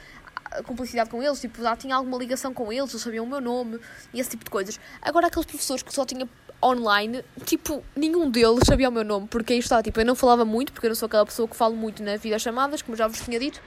ah, 0.50 0.62
cumplicidade 0.62 1.10
com 1.10 1.22
eles, 1.22 1.40
tipo, 1.40 1.62
já 1.62 1.76
tinha 1.76 1.94
alguma 1.94 2.18
ligação 2.18 2.52
com 2.52 2.72
eles, 2.72 2.90
eles 2.90 3.02
sabiam 3.02 3.24
o 3.24 3.28
meu 3.28 3.40
nome 3.40 3.78
e 4.12 4.18
esse 4.18 4.30
tipo 4.30 4.44
de 4.44 4.50
coisas. 4.50 4.80
Agora, 5.00 5.28
aqueles 5.28 5.46
professores 5.46 5.82
que 5.82 5.94
só 5.94 6.04
tinha 6.04 6.28
online, 6.66 7.24
tipo, 7.44 7.82
nenhum 7.94 8.30
deles 8.30 8.60
sabia 8.66 8.88
o 8.88 8.92
meu 8.92 9.04
nome, 9.04 9.26
porque 9.28 9.52
aí 9.52 9.58
está, 9.58 9.82
tipo, 9.82 10.00
eu 10.00 10.04
não 10.04 10.14
falava 10.14 10.44
muito, 10.44 10.72
porque 10.72 10.86
eu 10.86 10.90
não 10.90 10.94
sou 10.94 11.06
aquela 11.06 11.24
pessoa 11.24 11.46
que 11.46 11.56
falo 11.56 11.76
muito 11.76 12.02
na 12.02 12.16
vida 12.16 12.38
chamadas, 12.38 12.82
como 12.82 12.96
já 12.96 13.06
vos 13.06 13.20
tinha 13.20 13.38
dito, 13.38 13.60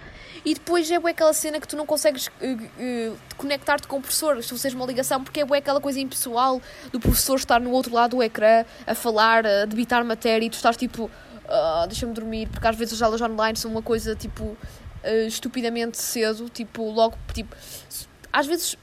e 0.46 0.54
depois 0.54 0.90
é 0.92 1.00
bué 1.00 1.12
aquela 1.12 1.34
cena 1.34 1.60
que 1.60 1.68
tu 1.68 1.75
não 1.75 1.86
consegues 1.86 2.28
uh, 2.28 2.31
uh, 2.31 3.18
conectar-te 3.38 3.88
com 3.88 3.98
o 3.98 4.01
professor, 4.01 4.44
se 4.44 4.51
vocês 4.51 4.74
uma 4.74 4.86
ligação, 4.86 5.24
porque 5.24 5.42
é 5.42 5.46
bué 5.46 5.60
aquela 5.60 5.81
coisa 5.81 6.00
impessoal 6.00 6.62
do 6.92 7.00
professor 7.00 7.38
estar 7.38 7.60
no 7.60 7.72
outro 7.72 7.94
lado 7.94 8.18
do 8.18 8.24
ecrã 8.24 8.66
a 8.86 8.96
falar, 8.96 9.45
a 9.45 9.66
debitar 9.66 10.04
matéria 10.04 10.45
e 10.45 10.50
tu 10.50 10.56
estás 10.56 10.78
tipo, 10.78 11.06
uh, 11.06 11.88
deixa-me 11.88 12.13
dormir, 12.13 12.48
porque 12.50 12.68
às 12.68 12.75
vezes 12.75 12.95
as 12.95 13.02
aulas 13.02 13.22
online 13.22 13.57
são 13.57 13.72
uma 13.72 13.81
coisa 13.81 14.16
tipo 14.16 14.44
uh, 14.44 15.28
estupidamente 15.28 15.98
cedo, 15.98 16.50
tipo, 16.50 16.90
logo, 16.92 17.18
tipo, 17.34 17.56
às 18.31 18.45
vezes 18.45 18.78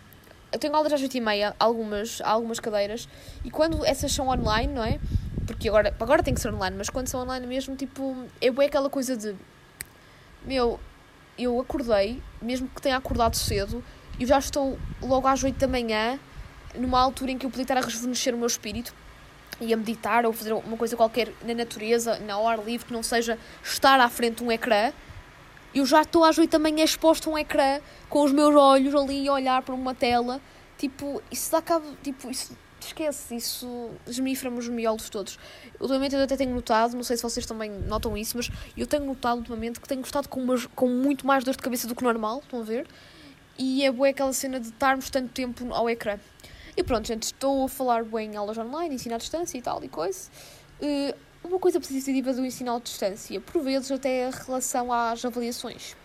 eu 0.56 0.58
tenho 0.58 0.75
aulas 0.75 0.91
às 0.91 1.03
8 1.03 1.14
e 1.14 1.20
meia, 1.20 1.55
algumas, 1.61 2.23
algumas 2.23 2.58
cadeiras, 2.58 3.06
e 3.44 3.50
quando 3.50 3.85
essas 3.85 4.11
são 4.11 4.29
online, 4.29 4.73
não 4.73 4.82
é? 4.82 4.99
Porque 5.47 5.69
agora, 5.69 5.94
agora 6.00 6.23
tem 6.23 6.32
que 6.32 6.41
ser 6.41 6.53
online, 6.53 6.75
mas 6.76 6.88
quando 6.88 7.08
são 7.08 7.20
online 7.20 7.47
mesmo, 7.47 7.76
tipo, 7.76 8.17
é 8.41 8.49
aquela 8.64 8.88
coisa 8.88 9.14
de. 9.14 9.37
Meu, 10.44 10.81
eu 11.38 11.61
acordei, 11.61 12.23
mesmo 12.41 12.69
que 12.69 12.81
tenha 12.81 12.97
acordado 12.97 13.37
cedo, 13.37 13.85
eu 14.19 14.26
já 14.26 14.38
estou 14.38 14.79
logo 15.03 15.29
às 15.29 15.44
8 15.44 15.58
da 15.58 15.69
manhã, 15.69 16.19
numa 16.75 17.00
altura 17.00 17.32
em 17.32 17.38
que 17.38 17.44
eu 17.44 17.50
podia 17.50 17.64
estar 17.64 17.76
a 17.76 17.82
rejuvenescer 17.82 18.35
o 18.35 18.38
meu 18.38 18.47
espírito 18.47 18.94
e 19.61 19.75
a 19.75 19.76
meditar 19.76 20.25
ou 20.25 20.32
fazer 20.32 20.55
uma 20.55 20.76
coisa 20.79 20.97
qualquer 20.97 21.32
na 21.44 21.52
natureza, 21.52 22.19
na 22.20 22.35
ar 22.37 22.64
livre, 22.64 22.87
que 22.87 22.93
não 22.94 23.02
seja 23.02 23.38
estar 23.62 24.00
à 24.00 24.09
frente 24.09 24.37
de 24.37 24.45
um 24.45 24.50
ecrã 24.50 24.90
eu 25.78 25.85
já 25.85 26.02
estou 26.02 26.25
às 26.25 26.38
8 26.38 26.50
da 26.50 26.59
manhã 26.59 26.85
exposto 26.85 27.28
a 27.28 27.33
um 27.35 27.38
ecrã 27.38 27.80
com 28.09 28.23
os 28.23 28.33
meus 28.33 28.54
olhos 28.54 28.95
ali 28.95 29.28
a 29.28 29.33
olhar 29.33 29.62
para 29.62 29.75
uma 29.75 29.95
tela. 29.95 30.40
Tipo, 30.78 31.23
isso 31.30 31.52
dá 31.52 31.61
cabo. 31.61 31.87
Tipo, 32.02 32.30
isso. 32.30 32.56
Esquece, 32.78 33.35
isso 33.35 33.90
esmifra-me 34.06 34.59
os 34.59 34.68
miolos 34.68 35.11
todos. 35.11 35.38
Ultimamente 35.80 36.14
eu 36.14 36.23
até 36.23 36.37
tenho 36.37 36.54
notado, 36.54 36.95
não 36.95 37.02
sei 37.02 37.16
se 37.16 37.23
vocês 37.23 37.45
também 37.45 37.68
notam 37.68 38.16
isso, 38.16 38.37
mas 38.37 38.49
eu 38.76 38.87
tenho 38.87 39.04
notado 39.04 39.38
ultimamente 39.38 39.80
que 39.80 39.88
tenho 39.88 40.02
estado 40.02 40.28
com, 40.28 40.40
umas, 40.40 40.66
com 40.66 40.87
muito 40.87 41.26
mais 41.26 41.42
dor 41.42 41.52
de 41.52 41.62
cabeça 41.62 41.88
do 41.88 41.97
que 41.97 42.04
normal, 42.04 42.40
estão 42.45 42.61
a 42.61 42.62
ver? 42.62 42.87
E 43.59 43.83
é 43.83 43.90
boa 43.90 44.11
aquela 44.11 44.33
cena 44.33 44.61
de 44.61 44.68
estarmos 44.68 45.11
tanto 45.11 45.30
tempo 45.30 45.75
ao 45.75 45.90
ecrã. 45.90 46.21
E 46.76 46.83
pronto, 46.85 47.09
gente, 47.09 47.25
estou 47.25 47.64
a 47.64 47.68
falar 47.68 48.04
bem 48.04 48.33
em 48.33 48.37
aulas 48.37 48.56
online, 48.56 48.95
ensino 48.95 49.16
à 49.16 49.18
distância 49.18 49.59
e 49.59 49.62
tal 49.62 49.83
e 49.83 49.88
coisa. 49.88 50.30
Uh, 50.80 51.16
uma 51.47 51.59
coisa 51.59 51.81
positiva 51.81 52.33
do 52.33 52.45
ensino 52.45 52.75
à 52.75 52.79
distância, 52.79 53.41
por 53.41 53.62
vezes 53.62 53.91
até 53.91 54.26
a 54.26 54.31
relação 54.31 54.93
às 54.93 55.25
avaliações. 55.25 55.97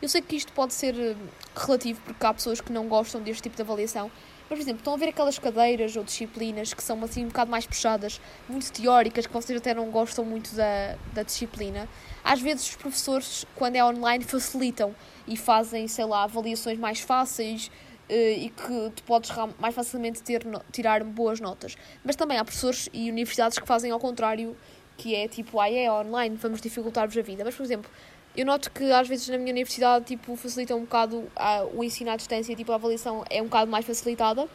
Eu 0.00 0.08
sei 0.08 0.20
que 0.20 0.36
isto 0.36 0.52
pode 0.52 0.74
ser 0.74 0.94
eh, 0.98 1.16
relativo, 1.56 2.00
porque 2.04 2.26
há 2.26 2.34
pessoas 2.34 2.60
que 2.60 2.72
não 2.72 2.88
gostam 2.88 3.22
deste 3.22 3.42
tipo 3.42 3.56
de 3.56 3.62
avaliação, 3.62 4.10
mas, 4.48 4.58
por 4.58 4.62
exemplo, 4.62 4.80
estão 4.80 4.94
a 4.94 4.96
ver 4.96 5.08
aquelas 5.08 5.38
cadeiras 5.38 5.96
ou 5.96 6.04
disciplinas 6.04 6.74
que 6.74 6.82
são 6.82 7.02
assim 7.02 7.24
um 7.24 7.28
bocado 7.28 7.50
mais 7.50 7.66
puxadas, 7.66 8.20
muito 8.48 8.70
teóricas, 8.70 9.26
que 9.26 9.32
vocês 9.32 9.58
até 9.58 9.72
não 9.72 9.90
gostam 9.90 10.24
muito 10.24 10.54
da, 10.54 10.96
da 11.14 11.22
disciplina. 11.22 11.88
Às 12.22 12.40
vezes 12.40 12.68
os 12.68 12.76
professores, 12.76 13.46
quando 13.56 13.76
é 13.76 13.84
online, 13.84 14.22
facilitam 14.22 14.94
e 15.26 15.36
fazem, 15.36 15.88
sei 15.88 16.04
lá, 16.04 16.24
avaliações 16.24 16.78
mais 16.78 17.00
fáceis, 17.00 17.70
Uh, 18.06 18.12
e 18.12 18.50
que 18.50 18.92
tu 18.96 19.02
podes 19.04 19.30
mais 19.58 19.74
facilmente 19.74 20.22
ter, 20.22 20.44
tirar 20.70 21.02
boas 21.02 21.40
notas. 21.40 21.74
Mas 22.04 22.14
também 22.14 22.36
há 22.36 22.44
professores 22.44 22.86
e 22.92 23.10
universidades 23.10 23.58
que 23.58 23.66
fazem 23.66 23.90
ao 23.90 23.98
contrário 23.98 24.54
que 24.96 25.14
é 25.14 25.28
tipo, 25.28 25.60
ah, 25.60 25.70
é 25.70 25.90
online, 25.90 26.36
vamos 26.36 26.60
dificultar-vos 26.60 27.16
a 27.16 27.22
vida. 27.22 27.44
Mas, 27.44 27.54
por 27.54 27.62
exemplo, 27.62 27.90
eu 28.36 28.44
noto 28.44 28.70
que 28.70 28.90
às 28.90 29.06
vezes 29.06 29.28
na 29.28 29.38
minha 29.38 29.52
universidade, 29.52 30.04
tipo, 30.06 30.34
facilita 30.36 30.74
um 30.74 30.80
bocado 30.80 31.24
ah, 31.36 31.64
o 31.72 31.84
ensino 31.84 32.10
à 32.10 32.16
distância, 32.16 32.54
tipo, 32.54 32.72
a 32.72 32.74
avaliação 32.74 33.24
é 33.30 33.40
um 33.40 33.46
bocado 33.46 33.70
mais 33.70 33.84
facilitada. 33.84 34.48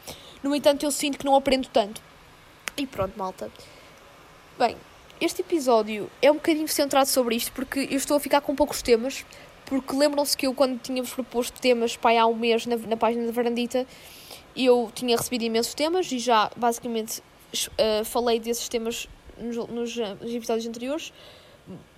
No 0.43 0.55
entanto, 0.55 0.83
eu 0.83 0.91
sinto 0.91 1.17
que 1.17 1.25
não 1.25 1.35
aprendo 1.35 1.67
tanto. 1.69 2.01
E 2.77 2.85
pronto, 2.85 3.17
malta. 3.17 3.51
Bem, 4.57 4.75
este 5.21 5.41
episódio 5.41 6.09
é 6.21 6.31
um 6.31 6.35
bocadinho 6.35 6.67
centrado 6.67 7.07
sobre 7.07 7.35
isto, 7.35 7.51
porque 7.51 7.79
eu 7.79 7.97
estou 7.97 8.17
a 8.17 8.19
ficar 8.19 8.41
com 8.41 8.55
poucos 8.55 8.81
temas, 8.81 9.25
porque 9.65 9.95
lembram-se 9.95 10.35
que 10.35 10.47
eu, 10.47 10.53
quando 10.53 10.79
tínhamos 10.79 11.13
proposto 11.13 11.59
temas, 11.61 11.95
pai, 11.95 12.17
há 12.17 12.25
um 12.25 12.35
mês, 12.35 12.65
na, 12.65 12.75
na 12.75 12.97
página 12.97 13.25
da 13.25 13.31
Varandita, 13.31 13.85
eu 14.55 14.91
tinha 14.93 15.15
recebido 15.15 15.43
imensos 15.43 15.73
temas 15.73 16.11
e 16.11 16.19
já 16.19 16.49
basicamente 16.55 17.21
uh, 17.55 18.03
falei 18.05 18.39
desses 18.39 18.67
temas 18.67 19.07
nos, 19.39 19.67
nos, 19.67 19.97
episódios 20.33 20.65
anteriores. 20.67 21.13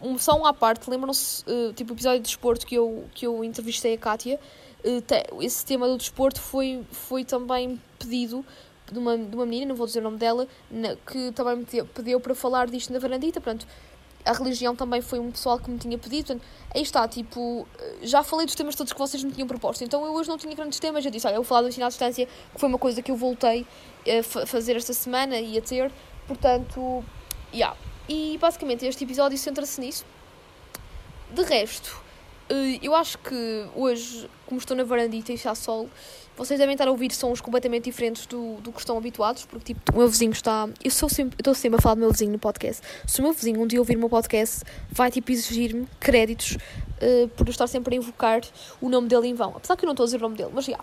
Um, 0.01 0.17
só 0.17 0.38
um 0.38 0.45
à 0.45 0.53
parte, 0.53 0.89
lembram-se, 0.89 1.43
uh, 1.50 1.71
tipo, 1.74 1.93
o 1.93 1.95
episódio 1.95 2.19
de 2.19 2.27
desporto 2.27 2.65
que 2.65 2.75
eu, 2.75 3.05
que 3.13 3.25
eu 3.25 3.43
entrevistei 3.43 3.93
a 3.93 3.98
Kátia, 3.98 4.39
uh, 4.83 5.41
esse 5.41 5.65
tema 5.65 5.88
do 5.88 5.98
desporto 5.98 6.41
foi, 6.41 6.86
foi 6.91 7.24
também 7.24 7.81
pedido 7.98 8.45
de 8.91 9.00
uma, 9.00 9.17
de 9.17 9.33
uma 9.33 9.45
menina, 9.45 9.67
não 9.67 9.75
vou 9.75 9.88
dizer 9.88 10.00
o 10.00 10.03
nome 10.03 10.17
dela, 10.17 10.45
na, 10.69 10.95
que 10.98 11.31
também 11.31 11.55
me 11.55 11.65
pediu 11.86 12.19
para 12.19 12.36
falar 12.36 12.67
disto 12.67 12.91
na 12.91 13.00
varandita, 13.00 13.39
portanto, 13.39 13.65
a 14.25 14.33
religião 14.33 14.75
também 14.75 15.01
foi 15.01 15.19
um 15.19 15.31
pessoal 15.31 15.60
que 15.60 15.69
me 15.69 15.77
tinha 15.77 15.98
pedido. 15.98 16.27
Portanto, 16.27 16.45
aí 16.74 16.81
está, 16.81 17.07
tipo, 17.07 17.67
já 18.01 18.24
falei 18.24 18.45
dos 18.45 18.55
temas 18.55 18.75
todos 18.75 18.93
que 18.93 19.00
vocês 19.00 19.24
me 19.24 19.31
tinham 19.31 19.48
proposto. 19.48 19.83
Então 19.83 20.05
eu 20.05 20.13
hoje 20.13 20.29
não 20.29 20.38
tinha 20.38 20.53
grandes 20.55 20.79
temas. 20.79 21.03
Eu 21.03 21.12
disse, 21.12 21.25
olha, 21.27 21.36
eu 21.36 21.41
vou 21.41 21.48
falar 21.48 21.63
do 21.63 21.69
ensino 21.69 21.86
à 21.86 21.89
distância, 21.89 22.25
que 22.25 22.60
foi 22.60 22.69
uma 22.69 22.77
coisa 22.77 23.01
que 23.01 23.12
eu 23.12 23.15
voltei 23.15 23.65
a 24.07 24.45
fazer 24.45 24.75
esta 24.75 24.93
semana 24.93 25.39
e 25.39 25.57
a 25.57 25.62
ter. 25.62 25.91
Portanto. 26.27 27.03
Yeah. 27.53 27.77
E 28.08 28.38
basicamente 28.39 28.86
este 28.86 29.03
episódio 29.03 29.38
centra-se 29.38 29.79
nisso. 29.79 30.05
De 31.31 31.43
resto, 31.43 32.01
eh, 32.50 32.79
eu 32.81 32.93
acho 32.93 33.17
que 33.20 33.65
hoje, 33.75 34.29
como 34.46 34.60
estou 34.60 34.75
na 34.75 34.84
varandita 34.84 35.31
e 35.31 35.36
está 35.36 35.55
sol, 35.55 35.89
vocês 36.36 36.60
devem 36.60 36.74
estar 36.74 36.88
a 36.88 36.91
ouvir 36.91 37.12
sons 37.12 37.39
completamente 37.39 37.86
diferentes 37.86 38.25
do, 38.25 38.55
do 38.55 38.72
que 38.72 38.79
estão 38.79 38.98
habituados, 38.98 39.46
porque 39.46 39.74
tipo, 39.74 39.93
o 39.93 39.98
meu 40.00 40.08
vizinho 40.08 40.31
está. 40.31 40.67
Eu 40.84 40.91
sou 40.91 41.08
sempre, 41.08 41.38
estou 41.39 41.53
sempre 41.53 41.79
a 41.79 41.81
falar 41.81 41.96
do 41.96 42.01
meu 42.01 42.12
vizinho 42.12 42.31
no 42.31 42.39
podcast. 42.39 42.81
Se 43.08 43.20
o 43.20 43.24
meu 43.24 43.31
vizinho 43.34 43.62
um 43.62 43.67
dia 43.67 43.79
ouvir 43.79 43.96
o 43.96 44.00
meu 44.00 44.10
podcast, 44.10 44.63
vai 44.89 45.12
tipo 45.12 45.31
exigir-me 45.31 45.88
créditos 46.00 46.55
uh, 46.55 47.27
por 47.29 47.48
eu 47.48 47.51
estar 47.51 47.67
sempre 47.67 47.96
a 47.96 47.98
invocar 47.98 48.41
o 48.81 48.89
nome 48.89 49.08
dele 49.08 49.27
em 49.27 49.34
vão. 49.34 49.53
Apesar 49.55 49.77
que 49.77 49.86
eu 49.86 49.88
não 49.88 49.93
estou 49.93 50.03
a 50.03 50.08
dizer 50.08 50.17
o 50.17 50.22
nome 50.22 50.36
dele, 50.36 50.51
mas 50.53 50.65
já. 50.65 50.79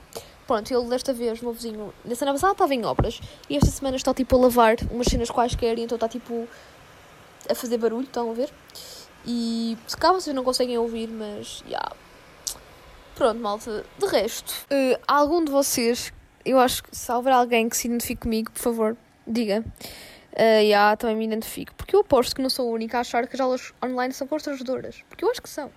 Pronto, 0.48 0.74
ele 0.74 0.88
desta 0.88 1.12
vez, 1.12 1.40
meu 1.40 1.52
vizinho, 1.52 1.94
na 2.04 2.16
semana 2.16 2.34
passada 2.34 2.52
estava 2.54 2.74
em 2.74 2.84
obras 2.84 3.20
e 3.48 3.56
esta 3.56 3.70
semana 3.70 3.96
está 3.96 4.12
tipo 4.12 4.34
a 4.34 4.40
lavar 4.40 4.76
umas 4.90 5.06
cenas 5.06 5.30
quaisquer 5.30 5.78
e 5.78 5.82
então 5.82 5.94
está 5.94 6.08
tipo 6.08 6.48
a 7.48 7.54
fazer 7.54 7.78
barulho, 7.78 8.02
estão 8.02 8.30
a 8.30 8.34
ver? 8.34 8.50
E 9.24 9.78
se 9.86 9.96
cá 9.96 10.10
vocês 10.10 10.34
não 10.34 10.42
conseguem 10.42 10.76
ouvir, 10.76 11.06
mas 11.06 11.62
já. 11.64 11.72
Yeah 11.72 12.08
Pronto, 13.18 13.40
malta. 13.40 13.84
De 13.98 14.06
resto, 14.06 14.54
uh, 14.70 14.96
algum 15.04 15.44
de 15.44 15.50
vocês, 15.50 16.12
eu 16.44 16.56
acho 16.56 16.84
que 16.84 16.96
se 16.96 17.10
houver 17.10 17.32
alguém 17.32 17.68
que 17.68 17.76
se 17.76 17.88
identifique 17.88 18.22
comigo, 18.22 18.52
por 18.52 18.60
favor, 18.60 18.96
diga. 19.26 19.64
Uh, 20.34 20.62
yeah, 20.62 20.96
também 20.96 21.16
me 21.16 21.24
identifico. 21.24 21.74
Porque 21.74 21.96
eu 21.96 22.00
aposto 22.00 22.36
que 22.36 22.40
não 22.40 22.48
sou 22.48 22.68
a 22.68 22.72
única 22.72 22.96
a 22.96 23.00
achar 23.00 23.26
que 23.26 23.34
as 23.34 23.40
aulas 23.40 23.74
online 23.84 24.14
são 24.14 24.24
constrangedoras. 24.28 25.02
Porque 25.08 25.24
eu 25.24 25.30
acho 25.32 25.42
que 25.42 25.48
são. 25.48 25.68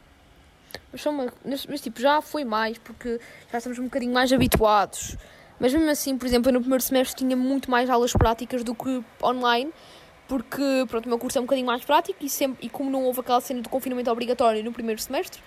Mas, 0.91 1.01
são 1.01 1.13
uma, 1.13 1.33
mas, 1.45 1.65
mas, 1.65 1.81
tipo, 1.81 1.99
já 1.99 2.21
foi 2.21 2.43
mais, 2.43 2.77
porque 2.77 3.19
já 3.51 3.57
estamos 3.57 3.79
um 3.79 3.85
bocadinho 3.85 4.13
mais 4.13 4.31
habituados. 4.31 5.17
Mas 5.59 5.73
mesmo 5.73 5.89
assim, 5.89 6.17
por 6.17 6.25
exemplo, 6.25 6.49
eu 6.49 6.53
no 6.53 6.59
primeiro 6.59 6.83
semestre 6.83 7.17
tinha 7.17 7.35
muito 7.35 7.69
mais 7.69 7.89
aulas 7.89 8.13
práticas 8.13 8.63
do 8.63 8.73
que 8.73 9.03
online. 9.23 9.71
Porque, 10.27 10.85
pronto, 10.87 11.05
o 11.07 11.09
meu 11.09 11.19
curso 11.19 11.37
é 11.37 11.41
um 11.41 11.43
bocadinho 11.43 11.67
mais 11.67 11.83
prático 11.83 12.23
e, 12.23 12.29
sempre, 12.29 12.65
e 12.65 12.69
como 12.69 12.89
não 12.89 13.03
houve 13.03 13.19
aquela 13.19 13.41
cena 13.41 13.61
do 13.61 13.67
confinamento 13.67 14.09
obrigatório 14.09 14.63
no 14.63 14.71
primeiro 14.71 15.01
semestre, 15.01 15.43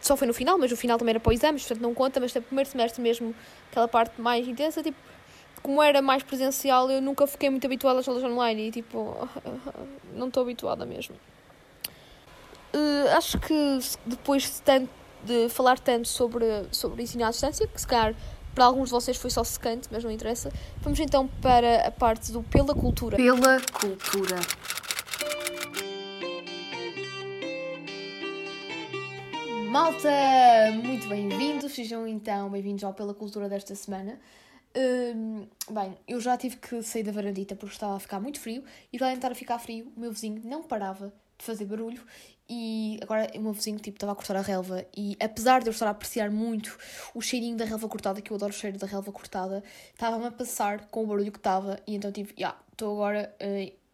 só 0.00 0.16
foi 0.16 0.28
no 0.28 0.32
final, 0.32 0.56
mas 0.56 0.70
o 0.70 0.76
final 0.76 0.96
também 0.96 1.10
era 1.10 1.18
para 1.18 1.34
exames, 1.34 1.62
portanto 1.62 1.82
não 1.82 1.92
conta, 1.92 2.20
mas 2.20 2.32
no 2.32 2.40
primeiro 2.40 2.70
semestre 2.70 3.02
mesmo, 3.02 3.34
aquela 3.68 3.88
parte 3.88 4.20
mais 4.20 4.46
intensa, 4.46 4.80
tipo, 4.80 4.96
como 5.60 5.82
era 5.82 6.00
mais 6.00 6.22
presencial, 6.22 6.88
eu 6.88 7.02
nunca 7.02 7.26
fiquei 7.26 7.50
muito 7.50 7.66
habituada 7.66 7.98
às 7.98 8.06
aulas 8.06 8.22
online 8.22 8.68
e 8.68 8.70
tipo, 8.70 9.28
não 10.14 10.28
estou 10.28 10.44
habituada 10.44 10.86
mesmo. 10.86 11.16
Uh, 12.76 13.08
acho 13.16 13.38
que 13.40 13.78
depois 14.04 14.42
de, 14.42 14.60
tanto, 14.60 14.90
de 15.24 15.48
falar 15.48 15.78
tanto 15.78 16.06
sobre, 16.06 16.44
sobre 16.70 17.02
ensino 17.02 17.24
à 17.24 17.30
distância, 17.30 17.66
que 17.66 17.80
se 17.80 17.86
calhar 17.86 18.14
para 18.54 18.66
alguns 18.66 18.90
de 18.90 18.90
vocês 18.90 19.16
foi 19.16 19.30
só 19.30 19.42
secante, 19.42 19.88
mas 19.90 20.04
não 20.04 20.10
interessa, 20.10 20.52
vamos 20.82 21.00
então 21.00 21.26
para 21.26 21.86
a 21.86 21.90
parte 21.90 22.30
do 22.32 22.42
Pela 22.42 22.74
Cultura. 22.74 23.16
Pela 23.16 23.62
Cultura. 23.80 24.36
Malta, 29.70 30.10
muito 30.84 31.08
bem-vindos, 31.08 31.74
sejam 31.74 32.06
então 32.06 32.50
bem-vindos 32.50 32.84
ao 32.84 32.92
Pela 32.92 33.14
Cultura 33.14 33.48
desta 33.48 33.74
semana. 33.74 34.20
Hum, 34.76 35.46
bem, 35.70 35.96
eu 36.06 36.20
já 36.20 36.36
tive 36.36 36.56
que 36.56 36.82
sair 36.82 37.02
da 37.02 37.12
varandita 37.12 37.56
porque 37.56 37.74
estava 37.74 37.96
a 37.96 37.98
ficar 37.98 38.20
muito 38.20 38.38
frio 38.38 38.62
e 38.92 38.98
para 38.98 39.14
tentar 39.14 39.34
ficar 39.34 39.58
frio, 39.58 39.90
o 39.96 40.00
meu 40.00 40.12
vizinho 40.12 40.42
não 40.44 40.62
parava 40.62 41.10
de 41.38 41.44
fazer 41.44 41.64
barulho 41.64 42.02
e 42.48 42.98
agora 43.02 43.30
o 43.34 43.40
meu 43.40 43.52
vizinho 43.52 43.78
tipo, 43.78 43.96
estava 43.96 44.12
a 44.12 44.14
cortar 44.14 44.36
a 44.36 44.40
relva 44.40 44.84
e 44.96 45.16
apesar 45.20 45.60
de 45.60 45.68
eu 45.68 45.72
estar 45.72 45.86
a 45.86 45.90
apreciar 45.90 46.30
muito 46.30 46.78
o 47.14 47.20
cheirinho 47.20 47.56
da 47.56 47.64
relva 47.64 47.88
cortada, 47.88 48.20
que 48.20 48.30
eu 48.30 48.36
adoro 48.36 48.52
o 48.52 48.54
cheiro 48.54 48.78
da 48.78 48.86
relva 48.86 49.10
cortada, 49.10 49.62
estava-me 49.92 50.26
a 50.26 50.30
passar 50.30 50.86
com 50.86 51.04
o 51.04 51.06
barulho 51.06 51.32
que 51.32 51.38
estava 51.38 51.80
e 51.86 51.96
então 51.96 52.12
tive, 52.12 52.30
já, 52.30 52.48
yeah, 52.48 52.60
estou 52.72 52.92
agora 52.92 53.34
uh, 53.42 53.86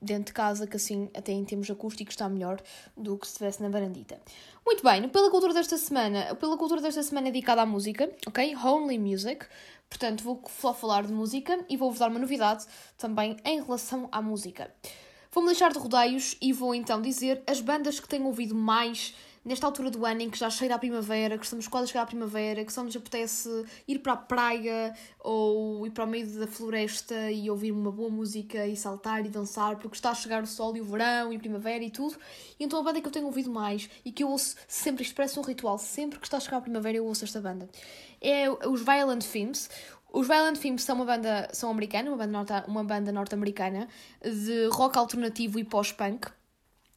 dentro 0.00 0.26
de 0.26 0.32
casa, 0.32 0.66
que 0.66 0.76
assim, 0.76 1.10
até 1.14 1.32
em 1.32 1.44
termos 1.44 1.70
acústicos, 1.70 2.12
está 2.12 2.28
melhor 2.28 2.60
do 2.96 3.16
que 3.18 3.26
se 3.26 3.32
estivesse 3.32 3.62
na 3.62 3.68
varandita. 3.68 4.20
Muito 4.64 4.82
bem, 4.82 5.08
pela 5.08 5.30
cultura 5.30 5.52
desta 5.52 5.76
semana, 5.76 6.34
pela 6.36 6.56
cultura 6.56 6.80
desta 6.80 7.02
semana 7.02 7.28
é 7.28 7.30
dedicada 7.32 7.62
à 7.62 7.66
música, 7.66 8.10
ok? 8.26 8.54
Only 8.56 8.98
Music. 8.98 9.46
Portanto, 9.88 10.22
vou 10.22 10.42
só 10.60 10.74
falar 10.74 11.06
de 11.06 11.12
música 11.12 11.64
e 11.68 11.76
vou-vos 11.76 11.98
dar 11.98 12.10
uma 12.10 12.18
novidade 12.18 12.66
também 12.96 13.36
em 13.44 13.62
relação 13.62 14.08
à 14.12 14.20
música. 14.20 14.70
Vou-me 15.38 15.50
deixar 15.50 15.72
de 15.72 15.78
rodeios 15.78 16.36
e 16.42 16.52
vou 16.52 16.74
então 16.74 17.00
dizer 17.00 17.44
as 17.46 17.60
bandas 17.60 18.00
que 18.00 18.08
tenho 18.08 18.24
ouvido 18.24 18.56
mais 18.56 19.14
nesta 19.44 19.66
altura 19.66 19.88
do 19.88 20.04
ano 20.04 20.22
em 20.22 20.28
que 20.28 20.36
já 20.36 20.50
cheira 20.50 20.74
a 20.74 20.78
primavera, 20.80 21.38
que 21.38 21.44
estamos 21.44 21.68
quase 21.68 21.84
a 21.84 21.86
chegar 21.86 22.02
à 22.02 22.06
primavera, 22.06 22.64
que 22.64 22.72
só 22.72 22.82
nos 22.82 22.96
apetece 22.96 23.48
ir 23.86 24.00
para 24.00 24.14
a 24.14 24.16
praia 24.16 24.92
ou 25.20 25.86
ir 25.86 25.90
para 25.90 26.02
o 26.02 26.08
meio 26.08 26.26
da 26.26 26.48
floresta 26.48 27.30
e 27.30 27.48
ouvir 27.48 27.70
uma 27.70 27.92
boa 27.92 28.10
música 28.10 28.66
e 28.66 28.76
saltar 28.76 29.24
e 29.24 29.28
dançar, 29.28 29.76
porque 29.76 29.96
está 29.96 30.10
a 30.10 30.14
chegar 30.14 30.42
o 30.42 30.46
sol 30.46 30.76
e 30.76 30.80
o 30.80 30.84
verão 30.84 31.32
e 31.32 31.36
a 31.36 31.38
primavera 31.38 31.84
e 31.84 31.90
tudo. 31.90 32.16
E 32.58 32.64
então 32.64 32.76
a 32.80 32.82
banda 32.82 33.00
que 33.00 33.06
eu 33.06 33.12
tenho 33.12 33.26
ouvido 33.26 33.48
mais 33.48 33.88
e 34.04 34.10
que 34.10 34.24
eu 34.24 34.30
ouço 34.30 34.56
sempre, 34.66 35.04
isto 35.04 35.14
parece 35.14 35.38
um 35.38 35.42
ritual, 35.42 35.78
sempre 35.78 36.18
que 36.18 36.26
está 36.26 36.38
a 36.38 36.40
chegar 36.40 36.56
a 36.56 36.62
primavera 36.62 36.98
eu 36.98 37.06
ouço 37.06 37.24
esta 37.24 37.40
banda. 37.40 37.68
É 38.20 38.50
os 38.50 38.82
Violent 38.82 39.22
Films. 39.22 39.70
Os 40.12 40.26
Violent 40.26 40.56
Films 40.56 40.82
são 40.82 40.96
uma 40.96 41.04
banda 41.04 41.48
são 41.52 41.70
americana, 41.70 42.10
uma 42.10 42.16
banda, 42.16 42.32
norte, 42.32 42.52
uma 42.68 42.84
banda 42.84 43.12
norte-americana 43.12 43.88
de 44.22 44.66
rock 44.68 44.98
alternativo 44.98 45.58
e 45.58 45.64
pós-punk 45.64 46.28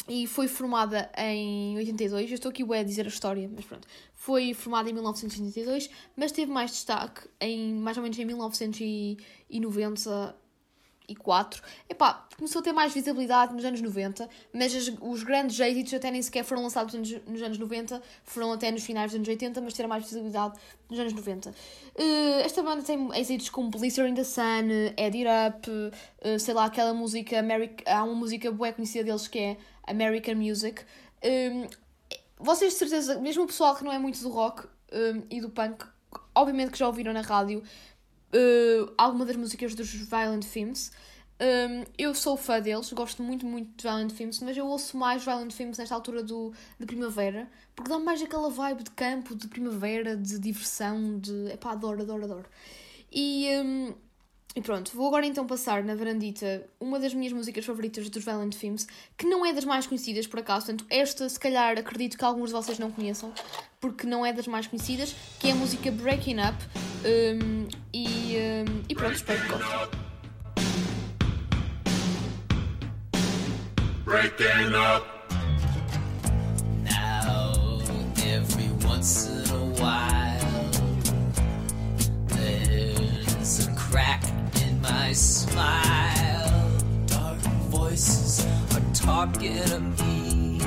e 0.08 0.26
foi 0.28 0.48
formada 0.48 1.10
em 1.18 1.76
82. 1.78 2.30
Eu 2.30 2.36
estou 2.36 2.50
aqui 2.50 2.64
a 2.74 2.84
dizer 2.84 3.06
a 3.06 3.10
história, 3.10 3.50
mas 3.54 3.66
pronto. 3.66 3.88
Foi 4.14 4.54
formada 4.54 4.90
em 4.90 4.94
1982, 4.94 5.90
mas 6.16 6.32
teve 6.32 6.52
mais 6.52 6.72
destaque 6.72 7.28
em 7.40 7.74
mais 7.74 7.98
ou 7.98 8.04
menos 8.04 8.18
em 8.18 8.26
1990 8.26 10.36
2004. 11.14 11.62
Epá, 11.90 12.26
começou 12.38 12.60
a 12.60 12.64
ter 12.64 12.72
mais 12.72 12.94
visibilidade 12.94 13.54
nos 13.54 13.64
anos 13.64 13.82
90, 13.82 14.30
mas 14.54 14.76
as, 14.76 14.92
os 15.02 15.24
grandes 15.24 15.60
êxitos 15.60 15.94
até 15.94 16.10
nem 16.12 16.22
sequer 16.22 16.44
foram 16.44 16.64
lançados 16.64 16.94
nos, 16.94 17.12
nos, 17.26 17.42
anos 17.42 17.58
90, 17.58 18.02
foram 18.24 18.52
até 18.52 18.72
nos 18.72 18.84
finais 18.84 19.12
dos 19.12 19.16
anos 19.16 19.28
80, 19.28 19.62
mas 19.62 19.74
tiveram 19.74 19.90
mais 19.90 20.04
visibilidade 20.04 20.60
nos 20.90 21.00
anos 21.00 21.14
90. 21.14 21.50
Uh, 21.50 21.54
eh, 21.96 22.42
esta 22.44 22.64
banda 22.64 22.84
tem 22.84 23.10
êxitos 23.16 23.50
como 23.50 23.70
Blizzard 23.70 24.10
in 24.10 24.16
the 24.16 24.24
Sun, 24.24 24.94
Eddie 24.98 25.26
Up, 25.26 25.70
uh, 25.70 26.40
sei 26.40 26.54
lá, 26.54 26.66
aquela 26.66 26.94
música, 26.94 27.40
America, 27.40 27.84
há 27.92 28.04
uma 28.04 28.16
música 28.16 28.52
boa 28.52 28.72
conhecida 28.72 29.04
deles 29.04 29.28
que 29.28 29.40
é 29.40 29.58
American 29.88 30.36
Music. 30.36 30.84
Um, 31.24 31.28
ehm, 31.28 31.68
vocês 32.40 32.74
de 32.74 32.80
certeza, 32.80 33.20
mesmo 33.20 33.44
o 33.44 33.48
pessoal 33.48 33.76
que 33.76 33.84
não 33.84 33.92
é 33.92 34.00
muito 34.00 34.20
do 34.20 34.30
rock 34.30 34.66
um, 34.92 34.98
ehm, 34.98 35.24
e 35.30 35.42
do 35.42 35.50
punk, 35.50 35.86
obviamente 36.34 36.72
que 36.72 36.80
já 36.80 36.88
ouviram 36.88 37.14
na 37.14 37.22
rádio 37.22 37.64
uh, 38.34 38.94
alguma 38.98 39.26
das 39.26 39.36
músicas 39.36 39.76
dos 39.76 39.90
Violent 39.90 40.44
Femmes. 40.44 40.92
Um, 41.42 41.84
eu 41.98 42.14
sou 42.14 42.38
fã 42.38 42.62
deles, 42.62 42.94
gosto 42.94 43.24
muito, 43.24 43.48
muito 43.48 43.76
de 43.76 43.82
Violent 43.82 44.12
Femmes, 44.12 44.40
mas 44.42 44.56
eu 44.56 44.68
ouço 44.68 44.96
mais 44.96 45.24
Violent 45.24 45.52
Femmes 45.52 45.80
nesta 45.80 45.96
altura 45.96 46.22
do, 46.22 46.54
de 46.80 46.86
primavera, 46.86 47.50
porque 47.76 47.90
dá 47.90 47.98
mais 47.98 48.22
aquela 48.22 48.50
vibe 48.50 48.84
de 48.84 48.92
campo, 48.92 49.36
de 49.36 49.48
primavera, 49.48 50.16
de 50.16 50.38
diversão, 50.38 51.20
de. 51.20 51.52
Epá, 51.52 51.72
adoro, 51.72 52.04
adoro, 52.04 52.26
adoro. 52.26 52.46
E, 53.12 53.48
um, 53.58 53.94
e 54.56 54.62
pronto, 54.62 54.92
vou 54.94 55.08
agora 55.08 55.26
então 55.26 55.48
passar 55.48 55.84
na 55.84 55.96
varandita 55.96 56.64
uma 56.80 57.00
das 57.00 57.14
minhas 57.14 57.34
músicas 57.34 57.66
favoritas 57.66 58.08
dos 58.08 58.24
Violent 58.24 58.54
Femmes, 58.54 58.88
que 59.18 59.26
não 59.26 59.44
é 59.44 59.52
das 59.52 59.66
mais 59.66 59.88
conhecidas 59.88 60.28
por 60.28 60.42
acaso, 60.42 60.68
portanto, 60.68 60.86
esta 60.90 61.28
se 61.28 61.40
calhar 61.40 61.76
acredito 61.78 62.18
que 62.20 62.24
alguns 62.24 62.50
de 62.50 62.54
vocês 62.54 62.78
não 62.78 62.92
conheçam, 62.92 63.34
porque 63.80 64.06
não 64.06 64.24
é 64.24 64.32
das 64.32 64.46
mais 64.46 64.68
conhecidas, 64.68 65.16
que 65.40 65.48
é 65.48 65.54
a 65.54 65.56
música 65.56 65.90
Breaking 65.90 66.38
Up. 66.40 66.58
Um, 67.04 67.68
e, 67.94 68.21
um, 68.38 68.84
e 68.88 68.96
pronto, 68.96 69.16
espero 69.16 69.42
que 69.42 69.48
gostem. 69.50 69.90
Breaking 74.06 74.74
up. 74.76 75.06
Now, 76.84 77.80
every 78.26 78.70
once 78.86 79.28
in 79.28 79.50
a 79.50 79.66
while, 79.80 80.72
there's 82.28 83.68
a 83.68 83.74
crack 83.76 84.24
in 84.62 84.82
my 84.82 85.14
smile. 85.14 86.72
Dark 87.08 87.40
voices 87.70 88.46
are 88.76 88.94
talking 88.94 89.64
to 89.66 89.80
me. 90.04 90.60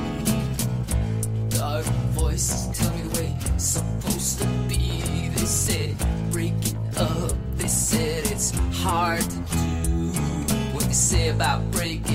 Dark 1.50 1.84
voices 2.12 2.78
tell 2.78 2.90
me 2.94 3.02
the 3.02 3.20
way 3.20 3.36
it's 3.54 3.64
supposed 3.64 4.38
to 4.40 4.46
be. 4.68 5.28
They 5.34 5.44
said 5.44 5.96
breaking 6.30 6.73
say 10.94 11.28
about 11.28 11.60
breaking 11.72 12.13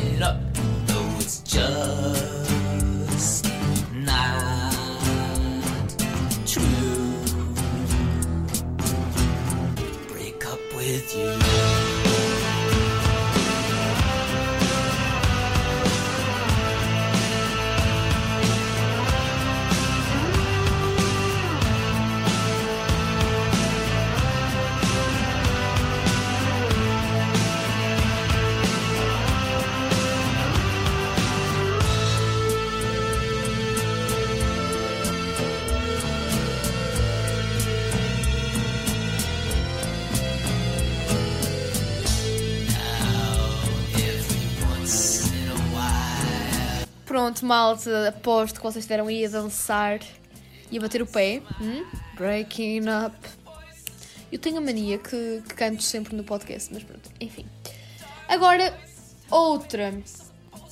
Pronto, 47.20 47.46
malta, 47.46 48.08
aposto 48.08 48.56
que 48.56 48.64
vocês 48.64 48.78
estiveram 48.78 49.08
aí 49.08 49.26
a 49.26 49.28
dançar 49.28 50.00
e 50.72 50.78
a 50.78 50.82
bater 50.82 51.02
o 51.02 51.06
pé. 51.06 51.42
Hum? 51.60 51.86
Breaking 52.16 52.86
up. 52.88 53.14
Eu 54.32 54.40
tenho 54.40 54.60
a 54.60 54.62
mania 54.62 54.98
que, 54.98 55.44
que 55.46 55.54
canto 55.54 55.84
sempre 55.84 56.16
no 56.16 56.24
podcast, 56.24 56.74
mas 56.74 56.82
pronto, 56.82 57.10
enfim. 57.20 57.46
Agora, 58.26 58.74
outra 59.30 59.94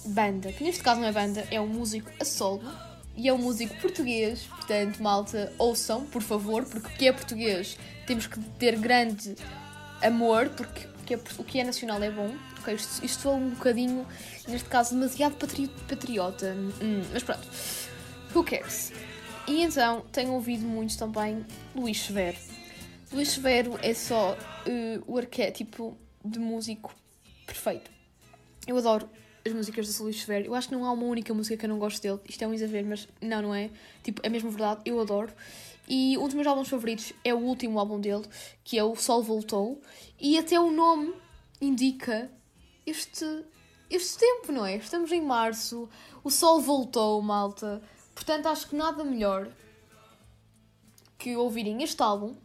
banda, 0.06 0.54
que 0.54 0.64
neste 0.64 0.82
caso 0.82 1.02
não 1.02 1.10
é 1.10 1.12
banda, 1.12 1.46
é 1.52 1.60
um 1.60 1.68
músico 1.68 2.10
a 2.18 2.24
solo 2.24 2.64
e 3.18 3.28
é 3.28 3.34
um 3.34 3.40
músico 3.40 3.76
português, 3.82 4.44
portanto, 4.44 5.04
malta, 5.04 5.52
ouçam, 5.58 6.06
por 6.06 6.22
favor, 6.22 6.64
porque 6.64 6.88
o 6.88 6.98
que 6.98 7.08
é 7.10 7.12
português 7.12 7.78
temos 8.06 8.26
que 8.26 8.40
ter 8.58 8.78
grande 8.78 9.36
amor, 10.02 10.48
porque 10.56 10.88
o 11.02 11.04
que 11.04 11.14
é, 11.14 11.20
o 11.40 11.44
que 11.44 11.60
é 11.60 11.66
nacional 11.66 12.02
é 12.02 12.10
bom. 12.10 12.34
Ok, 12.68 12.76
isto, 12.76 13.06
isto 13.06 13.24
foi 13.24 13.32
um 13.32 13.50
bocadinho, 13.52 14.06
neste 14.46 14.68
caso, 14.68 14.94
demasiado 14.94 15.38
patri 15.38 15.70
patriota, 15.88 16.54
hum, 16.82 17.02
mas 17.14 17.24
pronto, 17.24 17.48
who 18.36 18.44
cares? 18.44 18.92
E 19.48 19.62
então, 19.62 20.02
tenho 20.12 20.34
ouvido 20.34 20.66
muito 20.66 20.98
também 20.98 21.46
Luís 21.74 22.02
Severo. 22.02 22.36
Luís 23.14 23.30
Severo 23.30 23.80
é 23.82 23.94
só 23.94 24.34
uh, 24.34 25.04
o 25.08 25.18
arquétipo 25.18 25.98
de 26.26 26.40
músico 26.40 26.94
perfeito. 27.46 27.90
Eu 28.68 28.78
adoro 28.78 29.10
as 29.46 29.54
músicas 29.54 29.96
do 29.96 30.04
Luís 30.04 30.20
Severo. 30.20 30.48
Eu 30.48 30.54
acho 30.54 30.68
que 30.68 30.76
não 30.76 30.84
há 30.84 30.92
uma 30.92 31.06
única 31.06 31.34
música 31.34 31.56
que 31.56 31.66
eu 31.66 31.70
não 31.70 31.80
gosto 31.80 32.02
dele. 32.02 32.20
Isto 32.28 32.44
é 32.44 32.48
um 32.48 32.54
exagero, 32.54 32.86
mas 32.86 33.08
não, 33.22 33.44
não 33.44 33.56
é. 33.56 33.70
Tipo, 34.04 34.20
é 34.26 34.28
mesmo 34.28 34.50
verdade. 34.50 34.82
Eu 34.84 35.00
adoro. 35.00 35.32
E 35.88 36.18
um 36.18 36.26
dos 36.26 36.34
meus 36.34 36.46
álbuns 36.46 36.68
favoritos 36.68 37.14
é 37.24 37.34
o 37.34 37.38
último 37.38 37.80
álbum 37.80 37.98
dele, 37.98 38.26
que 38.62 38.78
é 38.78 38.84
o 38.84 38.94
Sol 38.98 39.24
Voltou. 39.24 39.82
E 40.20 40.38
até 40.38 40.60
o 40.60 40.70
nome 40.70 41.14
indica 41.62 42.30
este, 42.88 43.46
este 43.90 44.18
tempo, 44.18 44.52
não 44.52 44.66
é? 44.66 44.78
Estamos 44.78 45.12
em 45.12 45.22
março, 45.22 45.90
o 46.24 46.32
Sol 46.32 46.62
voltou, 46.62 47.22
malta. 47.22 47.82
Portanto, 48.16 48.48
acho 48.48 48.70
que 48.70 48.76
nada 48.76 49.04
melhor 49.04 49.52
que 51.18 51.36
ouvirem 51.36 51.84
este 51.84 52.02
álbum 52.02 52.36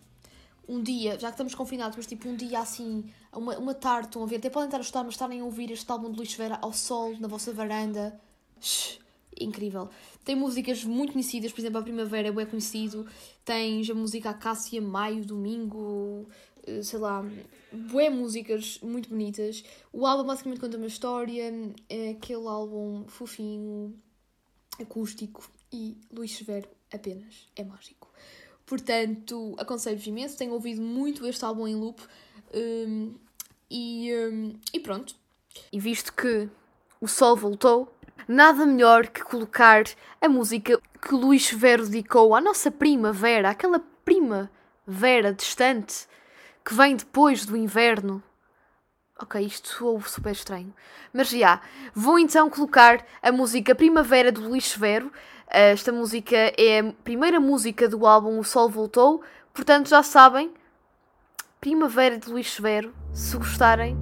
um 0.68 0.82
dia, 0.82 1.18
já 1.18 1.28
que 1.28 1.34
estamos 1.34 1.54
confinados, 1.54 1.96
mas 1.96 2.06
tipo 2.06 2.28
um 2.28 2.37
dia 2.37 2.61
assim, 2.61 3.11
uma, 3.32 3.56
uma 3.58 3.75
tarde, 3.75 4.08
estão 4.08 4.22
a 4.22 4.26
ver, 4.26 4.37
até 4.37 4.49
podem 4.49 4.68
estar 4.68 4.78
a 4.78 4.80
estudar, 4.80 5.04
mas 5.04 5.14
estarem 5.14 5.40
a 5.40 5.44
ouvir 5.44 5.70
este 5.70 5.90
álbum 5.90 6.11
de 6.11 6.16
Luís 6.16 6.34
Vera 6.34 6.58
ao 6.62 6.72
sol, 6.72 7.16
na 7.18 7.28
vossa 7.28 7.52
varanda. 7.52 8.18
Shhh, 8.61 9.01
incrível. 9.40 9.88
Tem 10.24 10.34
músicas 10.34 10.84
muito 10.84 11.12
conhecidas, 11.12 11.52
por 11.52 11.60
exemplo, 11.60 11.78
a 11.78 11.82
Primavera 11.82 12.28
é 12.28 12.33
bem 12.33 12.46
conhecido, 12.46 13.07
tens 13.44 13.88
a 13.90 13.94
música 13.94 14.30
Acácia, 14.30 14.80
Maio, 14.80 15.24
Domingo, 15.24 16.28
eh, 16.66 16.83
sei 16.83 16.98
lá, 16.98 17.24
bué 17.72 18.11
músicas 18.11 18.78
muito 18.83 19.09
bonitas. 19.09 19.64
O 19.92 20.07
álbum 20.07 20.24
basicamente 20.24 20.61
conta 20.61 20.76
uma 20.76 20.87
história, 20.87 21.52
é 21.88 22.11
aquele 22.11 22.46
álbum 22.46 23.04
fofinho, 23.09 23.94
acústico 24.80 25.50
e 25.72 25.96
Luís 26.12 26.33
Severo 26.37 26.68
apenas 26.92 27.48
é 27.57 27.64
mágico. 27.64 28.11
Portanto, 28.66 29.54
aconselho-vos 29.59 30.07
imenso. 30.07 30.37
Tenho 30.37 30.52
ouvido 30.52 30.80
muito 30.80 31.26
este 31.26 31.44
álbum 31.44 31.66
em 31.66 31.74
loop. 31.74 32.00
Um, 32.54 33.14
e, 33.70 34.12
um, 34.14 34.54
e 34.72 34.80
pronto. 34.80 35.14
E 35.72 35.80
visto 35.80 36.12
que 36.12 36.48
o 37.00 37.09
sol 37.09 37.37
voltou, 37.37 37.94
nada 38.27 38.64
melhor 38.66 39.09
que 39.09 39.22
colocar 39.22 39.85
a 40.20 40.29
música 40.29 40.81
que 41.01 41.14
Luís 41.14 41.51
Vero 41.51 41.87
dedicou 41.87 42.35
à 42.35 42.40
nossa 42.40 42.70
primavera, 42.70 43.51
aquela 43.51 43.81
primavera 44.05 45.33
distante 45.33 46.07
que 46.64 46.75
vem 46.75 46.96
depois 46.96 47.44
do 47.44 47.57
inverno. 47.57 48.22
Ok, 49.20 49.40
isto 49.40 49.68
soou 49.68 50.01
super 50.03 50.33
estranho. 50.33 50.72
Mas 51.12 51.29
já, 51.29 51.61
vou 51.94 52.18
então 52.18 52.51
colocar 52.51 53.05
a 53.22 53.31
música 53.31 53.75
Primavera 53.75 54.33
do 54.33 54.40
Luís 54.40 54.64
Severo. 54.64 55.12
Esta 55.46 55.92
música 55.92 56.37
é 56.57 56.81
a 56.81 56.92
primeira 57.05 57.38
música 57.38 57.88
do 57.88 58.07
álbum 58.07 58.38
O 58.38 58.44
Sol 58.44 58.68
Voltou, 58.68 59.22
portanto 59.53 59.90
já 59.90 60.03
sabem, 60.03 60.53
Primavera 61.61 62.18
de 62.18 62.29
Luís 62.29 62.53
Severo, 62.53 62.92
se 63.12 63.37
gostarem, 63.37 63.96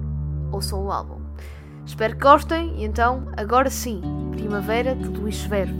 ouçam 0.51 0.83
o 0.85 0.91
álbum. 0.91 1.20
Espero 1.91 2.15
que 2.15 2.21
gostem 2.21 2.73
e 2.77 2.85
então, 2.85 3.27
agora 3.35 3.69
sim, 3.69 4.01
Primavera 4.31 4.95
de 4.95 5.09
Luís 5.09 5.35
Severo. 5.35 5.75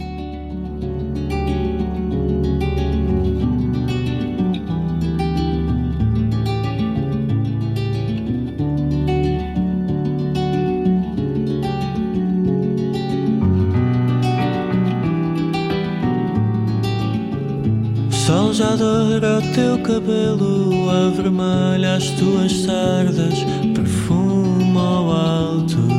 sol 18.10 18.52
já 18.52 18.76
doura 18.76 19.38
o 19.38 19.54
teu 19.54 19.78
cabelo, 19.82 20.90
avermelha 20.90 21.96
as 21.96 22.10
tuas 22.10 22.52
sardas, 22.52 23.38
perfuma 23.74 24.80
ao 24.80 25.10
alto 25.10 25.91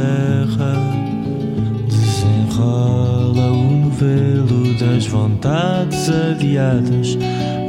da 0.00 0.30
serra, 0.50 0.74
desenrola 1.86 3.52
o 3.52 3.84
novelo 3.84 4.74
das 4.78 5.06
vontades 5.06 6.08
adiadas, 6.08 7.18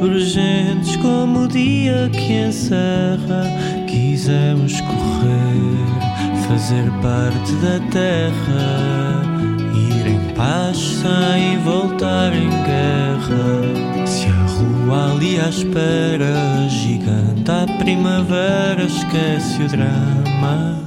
urgentes 0.00 0.96
como 0.96 1.44
o 1.44 1.48
dia 1.48 2.10
que 2.12 2.32
encerra. 2.46 3.44
Quisemos 3.86 4.80
correr, 4.80 6.48
fazer 6.48 6.90
parte 7.02 7.52
da 7.56 7.78
terra 7.90 9.22
ir 9.74 10.06
em 10.06 10.34
paz 10.34 10.78
sem 10.78 11.58
voltar 11.58 12.32
em 12.34 12.48
guerra. 12.48 14.06
Se 14.06 14.26
a 14.26 14.46
rua 14.46 15.12
ali 15.12 15.38
à 15.38 15.48
espera, 15.48 16.68
gigante 16.68 17.50
à 17.50 17.66
primavera, 17.78 18.84
esquece 18.84 19.62
o 19.62 19.68
drama. 19.68 20.81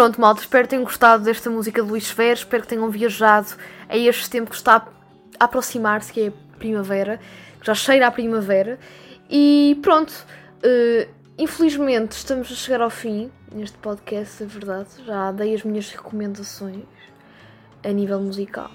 Pronto, 0.00 0.18
malta, 0.18 0.40
espero 0.40 0.64
que 0.64 0.70
tenham 0.70 0.84
gostado 0.84 1.24
desta 1.24 1.50
música 1.50 1.82
de 1.82 1.88
Luís 1.88 2.10
Fer, 2.10 2.32
espero 2.32 2.62
que 2.62 2.68
tenham 2.68 2.88
viajado 2.88 3.48
a 3.86 3.96
este 3.98 4.30
tempo 4.30 4.48
que 4.48 4.56
está 4.56 4.76
a 5.38 5.44
aproximar-se, 5.44 6.10
que 6.10 6.20
é 6.22 6.28
a 6.28 6.32
primavera, 6.58 7.20
que 7.60 7.66
já 7.66 7.74
cheira 7.74 8.06
a 8.06 8.10
primavera. 8.10 8.78
E 9.28 9.78
pronto, 9.82 10.10
uh, 10.64 11.10
infelizmente 11.36 12.12
estamos 12.12 12.50
a 12.50 12.54
chegar 12.54 12.80
ao 12.80 12.88
fim 12.88 13.30
neste 13.52 13.76
podcast, 13.76 14.42
é 14.42 14.46
verdade. 14.46 14.88
Já 15.04 15.32
dei 15.32 15.54
as 15.54 15.64
minhas 15.64 15.90
recomendações 15.90 16.84
a 17.84 17.92
nível 17.92 18.20
musical. 18.20 18.70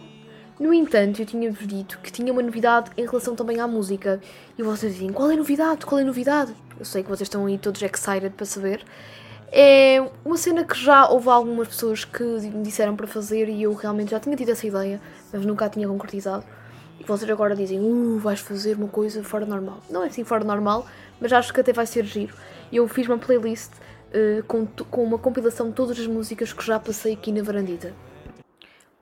No 0.60 0.74
entanto, 0.74 1.22
eu 1.22 1.26
tinha-vos 1.26 1.68
dito 1.68 2.00
que 2.02 2.12
tinha 2.12 2.32
uma 2.32 2.42
novidade 2.42 2.90
em 2.98 3.06
relação 3.06 3.36
também 3.36 3.60
à 3.60 3.68
música. 3.68 4.22
E 4.58 4.64
vocês 4.64 4.94
dizem, 4.94 5.12
qual 5.12 5.30
é 5.30 5.34
a 5.34 5.38
novidade? 5.38 5.86
Qual 5.86 6.00
é 6.00 6.04
a 6.04 6.06
novidade? 6.06 6.54
Eu 6.80 6.86
sei 6.86 7.04
que 7.04 7.10
vocês 7.10 7.28
estão 7.28 7.46
aí 7.46 7.58
todos 7.58 7.82
excited 7.82 8.30
para 8.30 8.46
saber. 8.46 8.84
É 9.52 10.02
uma 10.24 10.38
cena 10.38 10.64
que 10.64 10.78
já 10.78 11.08
houve 11.10 11.30
algumas 11.30 11.68
pessoas 11.68 12.06
que 12.06 12.24
me 12.24 12.64
disseram 12.64 12.96
para 12.96 13.06
fazer 13.06 13.50
e 13.50 13.64
eu 13.64 13.74
realmente 13.74 14.12
já 14.12 14.20
tinha 14.20 14.36
tido 14.36 14.50
essa 14.50 14.66
ideia, 14.66 15.02
mas 15.32 15.46
nunca 15.46 15.66
a 15.66 15.70
tinha 15.70 15.88
concretizado. 15.88 16.44
E 17.00 17.04
vocês 17.04 17.30
agora 17.30 17.56
dizem, 17.56 17.80
uh, 17.80 18.18
vais 18.20 18.40
fazer 18.40 18.78
uma 18.78 18.88
coisa 18.88 19.24
fora 19.24 19.46
normal. 19.46 19.82
Não 19.90 20.04
é 20.04 20.08
assim 20.08 20.24
fora 20.24 20.44
normal, 20.44 20.86
mas 21.20 21.34
acho 21.34 21.54
que 21.54 21.60
até 21.60 21.74
vai 21.74 21.86
ser 21.86 22.06
giro. 22.06 22.34
Eu 22.72 22.88
fiz 22.88 23.08
uma 23.08 23.18
playlist 23.18 23.72
eh, 24.14 24.42
com, 24.48 24.66
com 24.66 25.04
uma 25.04 25.18
compilação 25.18 25.68
de 25.68 25.74
todas 25.74 26.00
as 26.00 26.08
músicas 26.08 26.54
que 26.54 26.66
já 26.66 26.80
passei 26.80 27.12
aqui 27.14 27.34
na 27.34 27.44
varandita. 27.44 27.94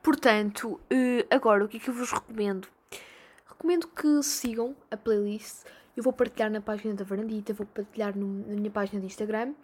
Portanto, 0.04 0.78
eh, 0.90 1.24
agora 1.30 1.64
o 1.64 1.68
que 1.68 1.78
é 1.78 1.80
que 1.80 1.88
eu 1.88 1.94
vos 1.94 2.12
recomendo? 2.12 2.68
Recomendo 3.48 3.88
que 3.88 4.22
sigam 4.22 4.76
a 4.90 4.98
playlist. 4.98 5.64
Eu 5.96 6.02
vou 6.02 6.12
partilhar 6.12 6.50
na 6.50 6.60
página 6.60 6.92
da 6.92 7.02
Varandita, 7.04 7.54
vou 7.54 7.64
partilhar 7.66 8.14
no- 8.14 8.46
na 8.46 8.54
minha 8.54 8.70
página 8.70 9.00
de 9.00 9.06
Instagram. 9.06 9.54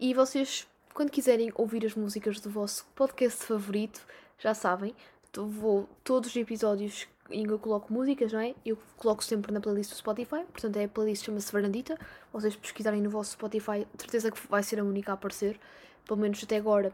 E 0.00 0.12
vocês, 0.12 0.66
quando 0.92 1.10
quiserem 1.10 1.52
ouvir 1.54 1.86
as 1.86 1.94
músicas 1.94 2.40
do 2.40 2.50
vosso 2.50 2.84
podcast 2.96 3.44
favorito, 3.44 4.04
já 4.36 4.52
sabem, 4.52 4.92
vou, 5.32 5.88
todos 6.02 6.30
os 6.30 6.36
episódios 6.36 7.06
em 7.30 7.44
que 7.46 7.52
eu 7.52 7.58
coloco 7.60 7.92
músicas, 7.92 8.32
não 8.32 8.40
é? 8.40 8.52
Eu 8.66 8.76
coloco 8.96 9.22
sempre 9.22 9.52
na 9.52 9.60
playlist 9.60 9.90
do 9.92 9.96
Spotify, 9.96 10.42
portanto 10.52 10.76
é 10.76 10.84
a 10.86 10.88
playlist 10.88 11.24
chama-se 11.24 11.52
Varandita. 11.52 11.96
Vocês 12.32 12.56
pesquisarem 12.56 13.00
no 13.00 13.10
vosso 13.10 13.30
Spotify, 13.30 13.86
certeza 13.96 14.32
que 14.32 14.40
vai 14.48 14.64
ser 14.64 14.80
a 14.80 14.84
única 14.84 15.12
a 15.12 15.14
aparecer, 15.14 15.56
pelo 16.04 16.18
menos 16.18 16.42
até 16.42 16.56
agora. 16.56 16.92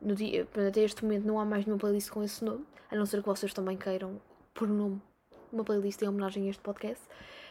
No 0.00 0.14
dia, 0.14 0.48
até 0.68 0.82
este 0.82 1.04
momento 1.04 1.26
não 1.26 1.38
há 1.38 1.44
mais 1.44 1.64
nenhuma 1.66 1.78
playlist 1.78 2.10
com 2.10 2.22
esse 2.22 2.44
nome, 2.44 2.64
a 2.90 2.96
não 2.96 3.04
ser 3.04 3.20
que 3.20 3.28
vocês 3.28 3.52
também 3.52 3.76
queiram 3.76 4.20
um 4.62 4.66
nome, 4.66 5.02
uma 5.52 5.64
playlist 5.64 6.00
em 6.02 6.08
homenagem 6.08 6.46
a 6.46 6.50
este 6.50 6.62
podcast. 6.62 7.02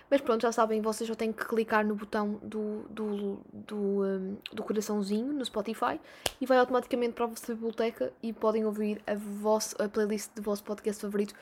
Mas 0.10 0.22
pronto, 0.22 0.42
já 0.42 0.52
sabem, 0.52 0.82
vocês 0.82 1.08
só 1.08 1.16
têm 1.16 1.32
que 1.32 1.46
clicar 1.46 1.86
no 1.86 1.94
botão 1.94 2.40
do, 2.42 2.84
do, 2.90 3.40
do, 3.54 3.76
um, 3.76 4.38
do 4.52 4.64
coraçãozinho 4.64 5.32
no 5.32 5.46
Spotify 5.46 6.00
e 6.42 6.48
vai 6.48 6.58
automaticamente 6.58 7.14
para 7.14 7.26
a 7.26 7.28
vossa 7.28 7.54
biblioteca 7.54 8.12
e 8.24 8.34
podem 8.34 8.66
ouvir 8.66 9.02
a, 9.06 9.14
vosso, 9.14 9.76
a 9.80 9.88
playlist 9.88 10.32
do 10.36 10.42
vosso 10.42 10.64
podcast 10.64 11.00
favorito 11.00 11.36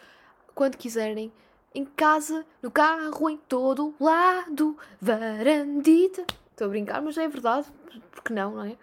quando 0.54 0.76
quiserem, 0.76 1.32
em 1.74 1.86
casa, 1.86 2.46
no 2.62 2.70
carro, 2.70 3.30
em 3.30 3.38
todo 3.38 3.96
lado, 4.00 4.76
varandita. 5.00 6.26
Estou 6.52 6.66
a 6.66 6.70
brincar, 6.70 7.02
mas 7.02 7.18
é 7.18 7.28
verdade, 7.28 7.68
porque 8.12 8.34
não, 8.34 8.56
não 8.56 8.64
é? 8.66 8.76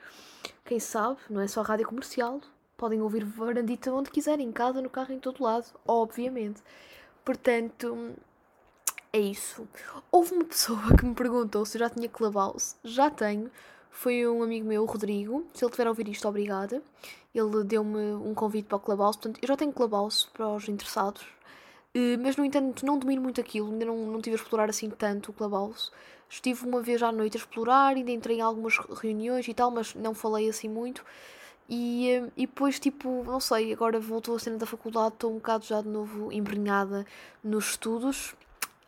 Quem 0.65 0.81
sabe, 0.81 1.19
não 1.29 1.43
é 1.43 1.47
só 1.47 1.61
rádio 1.61 1.87
comercial, 1.87 2.41
podem 2.77 3.03
ouvir 3.03 3.23
varandita 3.25 3.93
onde 3.93 4.11
quiserem, 4.11 4.49
em 4.49 4.53
casa, 4.53 4.81
no 4.81 4.89
carro, 4.89 5.13
em 5.13 5.19
todo 5.19 5.43
lado, 5.43 5.67
obviamente. 5.87 6.63
Portanto, 7.23 8.15
é 9.13 9.19
isso. 9.19 9.69
Houve 10.11 10.35
uma 10.35 10.45
pessoa 10.45 10.81
que 10.99 11.05
me 11.05 11.15
perguntou 11.15 11.65
se 11.67 11.77
eu 11.77 11.81
já 11.81 11.91
tinha 11.91 12.09
Clubhouse. 12.09 12.77
Já 12.83 13.11
tenho. 13.11 13.51
Foi 13.91 14.27
um 14.27 14.43
amigo 14.43 14.67
meu, 14.67 14.85
Rodrigo. 14.87 15.47
Se 15.53 15.65
ele 15.65 15.71
tiver 15.71 15.87
a 15.87 15.91
ouvir 15.91 16.09
isto, 16.09 16.27
obrigada. 16.27 16.83
Ele 17.35 17.63
deu-me 17.65 18.15
um 18.15 18.35
convite 18.35 18.67
para 18.67 18.77
o 18.77 18.81
Clubhouse. 18.81 19.19
Portanto, 19.19 19.39
eu 19.43 19.49
já 19.49 19.57
tenho 19.57 19.73
Clubhouse 19.73 20.27
para 20.33 20.49
os 20.49 20.69
interessados. 20.69 21.27
Eh, 21.95 22.17
Mas, 22.17 22.37
no 22.37 22.45
entanto, 22.45 22.85
não 22.85 22.99
domino 22.99 23.23
muito 23.23 23.41
aquilo. 23.41 23.71
Ainda 23.71 23.85
não, 23.85 23.97
não 24.07 24.21
tive 24.21 24.37
a 24.37 24.39
explorar 24.41 24.69
assim 24.71 24.91
tanto 24.91 25.31
o 25.31 25.35
Clubhouse. 25.35 25.91
Estive 26.29 26.67
uma 26.67 26.81
vez 26.81 27.03
à 27.03 27.13
noite 27.13 27.37
a 27.37 27.41
explorar, 27.41 27.95
ainda 27.97 28.11
entrei 28.11 28.39
em 28.39 28.41
algumas 28.41 28.77
reuniões 28.79 29.47
e 29.47 29.55
tal, 29.55 29.71
mas 29.71 29.95
não 29.95 30.15
falei 30.15 30.49
assim 30.49 30.69
muito. 30.69 31.05
E, 31.69 32.11
eh, 32.11 32.31
e 32.37 32.47
depois, 32.47 32.79
tipo, 32.79 33.25
não 33.25 33.41
sei, 33.41 33.73
agora 33.73 33.99
voltou 33.99 34.37
a 34.37 34.39
cena 34.39 34.59
da 34.59 34.67
faculdade, 34.67 35.15
estou 35.15 35.31
um 35.31 35.37
bocado 35.37 35.65
já 35.65 35.81
de 35.81 35.89
novo 35.89 36.33
embrenhada 36.33 37.07
nos 37.43 37.71
estudos. 37.71 38.35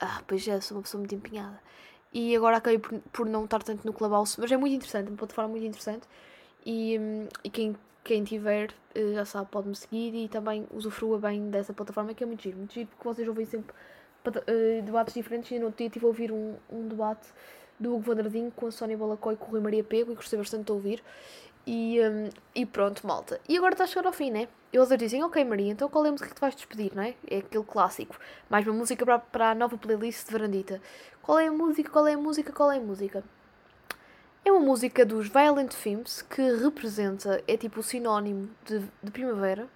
Ah, 0.00 0.22
pois 0.26 0.46
é, 0.46 0.60
sou 0.60 0.76
uma 0.76 0.82
pessoa 0.82 1.00
muito 1.00 1.14
empenhada. 1.14 1.60
E 2.12 2.34
agora 2.36 2.56
acabei 2.58 2.78
por, 2.78 2.98
por 3.12 3.26
não 3.26 3.44
estar 3.44 3.62
tanto 3.62 3.86
no 3.86 3.92
Clubhouse, 3.92 4.40
mas 4.40 4.50
é 4.52 4.56
muito 4.56 4.74
interessante, 4.74 5.06
é 5.08 5.10
uma 5.10 5.16
plataforma 5.16 5.50
muito 5.50 5.66
interessante. 5.66 6.06
E, 6.64 6.98
hum, 6.98 7.28
e 7.44 7.50
quem, 7.50 7.76
quem 8.04 8.24
tiver, 8.24 8.74
eh, 8.94 9.12
já 9.14 9.24
sabe, 9.24 9.48
pode-me 9.50 9.74
seguir 9.76 10.14
e 10.14 10.28
também 10.28 10.66
usufrua 10.72 11.18
bem 11.18 11.50
dessa 11.50 11.72
plataforma, 11.72 12.14
que 12.14 12.24
é 12.24 12.26
muito 12.26 12.42
giro. 12.42 12.58
Muito 12.58 12.74
giro, 12.74 12.88
porque 12.88 13.04
vocês 13.04 13.28
ouvem 13.28 13.46
sempre 13.46 13.74
eh, 14.46 14.82
debates 14.82 15.14
diferentes. 15.14 15.50
E 15.50 15.58
no 15.58 15.66
outro 15.66 15.78
dia 15.78 15.86
estive 15.86 16.04
a 16.04 16.08
ouvir 16.08 16.32
um, 16.32 16.54
um 16.70 16.88
debate 16.88 17.28
do 17.78 17.94
Hugo 17.94 18.02
Vandardinho 18.02 18.50
com 18.50 18.66
a 18.66 18.70
Sónia 18.70 18.96
Balacó 18.96 19.32
e 19.32 19.36
com 19.36 19.46
o 19.46 19.50
Rui 19.50 19.60
Maria 19.60 19.84
Pego, 19.84 20.12
e 20.12 20.14
gostei 20.14 20.38
bastante 20.38 20.66
de 20.66 20.72
ouvir. 20.72 21.02
E, 21.66 22.00
hum, 22.00 22.30
e 22.54 22.64
pronto, 22.64 23.06
malta. 23.06 23.40
E 23.48 23.56
agora 23.56 23.74
está 23.74 23.84
a 23.84 23.86
chegar 23.86 24.06
ao 24.06 24.12
fim, 24.12 24.30
né? 24.30 24.48
Eles 24.72 24.88
dizem, 24.98 25.22
ok 25.24 25.44
Maria, 25.44 25.72
então 25.72 25.88
qual 25.88 26.04
é 26.04 26.08
a 26.08 26.12
música 26.12 26.28
que 26.28 26.34
te 26.34 26.40
vais 26.40 26.54
despedir, 26.54 26.94
não 26.94 27.02
é? 27.02 27.14
É 27.26 27.38
aquele 27.38 27.64
clássico. 27.64 28.16
Mais 28.48 28.66
uma 28.66 28.74
música 28.74 29.04
para, 29.04 29.18
para 29.18 29.50
a 29.50 29.54
nova 29.54 29.76
playlist 29.76 30.26
de 30.26 30.32
Varandita. 30.32 30.80
Qual 31.22 31.38
é 31.38 31.48
a 31.48 31.52
música, 31.52 31.90
qual 31.90 32.06
é 32.06 32.14
a 32.14 32.18
música, 32.18 32.52
qual 32.52 32.70
é 32.70 32.76
a 32.76 32.80
música? 32.80 33.24
É 34.44 34.52
uma 34.52 34.60
música 34.60 35.04
dos 35.04 35.26
Violent 35.28 35.72
Femmes 35.72 36.22
que 36.22 36.40
representa, 36.40 37.42
é 37.48 37.56
tipo 37.56 37.80
o 37.80 37.82
sinónimo 37.82 38.48
de, 38.64 38.80
de 39.02 39.10
primavera 39.10 39.66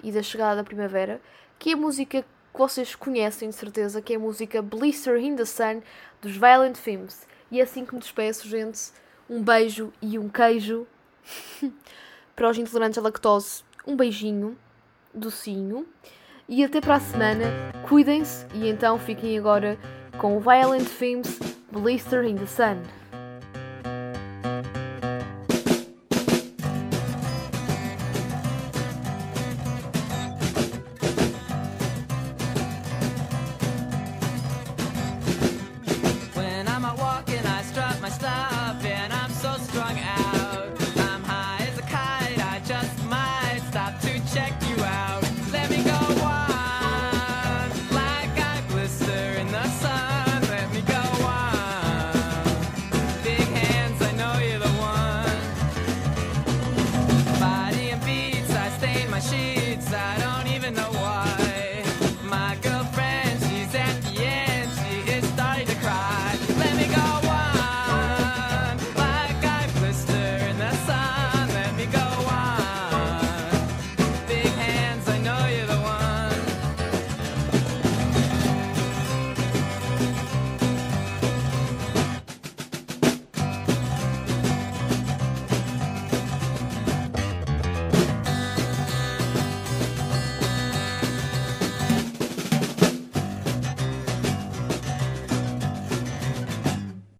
e 0.00 0.12
da 0.12 0.22
chegada 0.22 0.56
da 0.56 0.64
primavera, 0.64 1.20
que 1.58 1.70
é 1.70 1.72
a 1.72 1.76
música 1.76 2.24
que 2.52 2.58
vocês 2.58 2.94
conhecem 2.94 3.48
de 3.48 3.54
certeza, 3.54 4.02
que 4.02 4.12
é 4.12 4.16
a 4.16 4.18
música 4.18 4.60
Blister 4.60 5.16
in 5.16 5.36
the 5.36 5.44
Sun 5.44 5.82
dos 6.20 6.36
Violent 6.36 6.76
Femmes. 6.76 7.26
E 7.50 7.60
é 7.60 7.62
assim 7.62 7.84
que 7.84 7.94
me 7.94 8.00
despeço, 8.00 8.48
gente. 8.48 8.90
Um 9.28 9.42
beijo 9.42 9.92
e 10.00 10.18
um 10.18 10.28
queijo. 10.28 10.86
para 12.34 12.50
os 12.50 12.58
intolerantes 12.58 12.98
à 12.98 13.02
lactose, 13.02 13.62
um 13.86 13.96
beijinho, 13.96 14.56
docinho. 15.12 15.86
E 16.48 16.64
até 16.64 16.80
para 16.80 16.96
a 16.96 17.00
semana. 17.00 17.44
Cuidem-se 17.88 18.46
e 18.54 18.68
então 18.68 18.98
fiquem 18.98 19.38
agora 19.38 19.78
com 20.18 20.40
Violent 20.40 20.86
Femmes 20.86 21.38
Blister 21.70 22.24
in 22.24 22.36
the 22.36 22.46
Sun. 22.46 22.82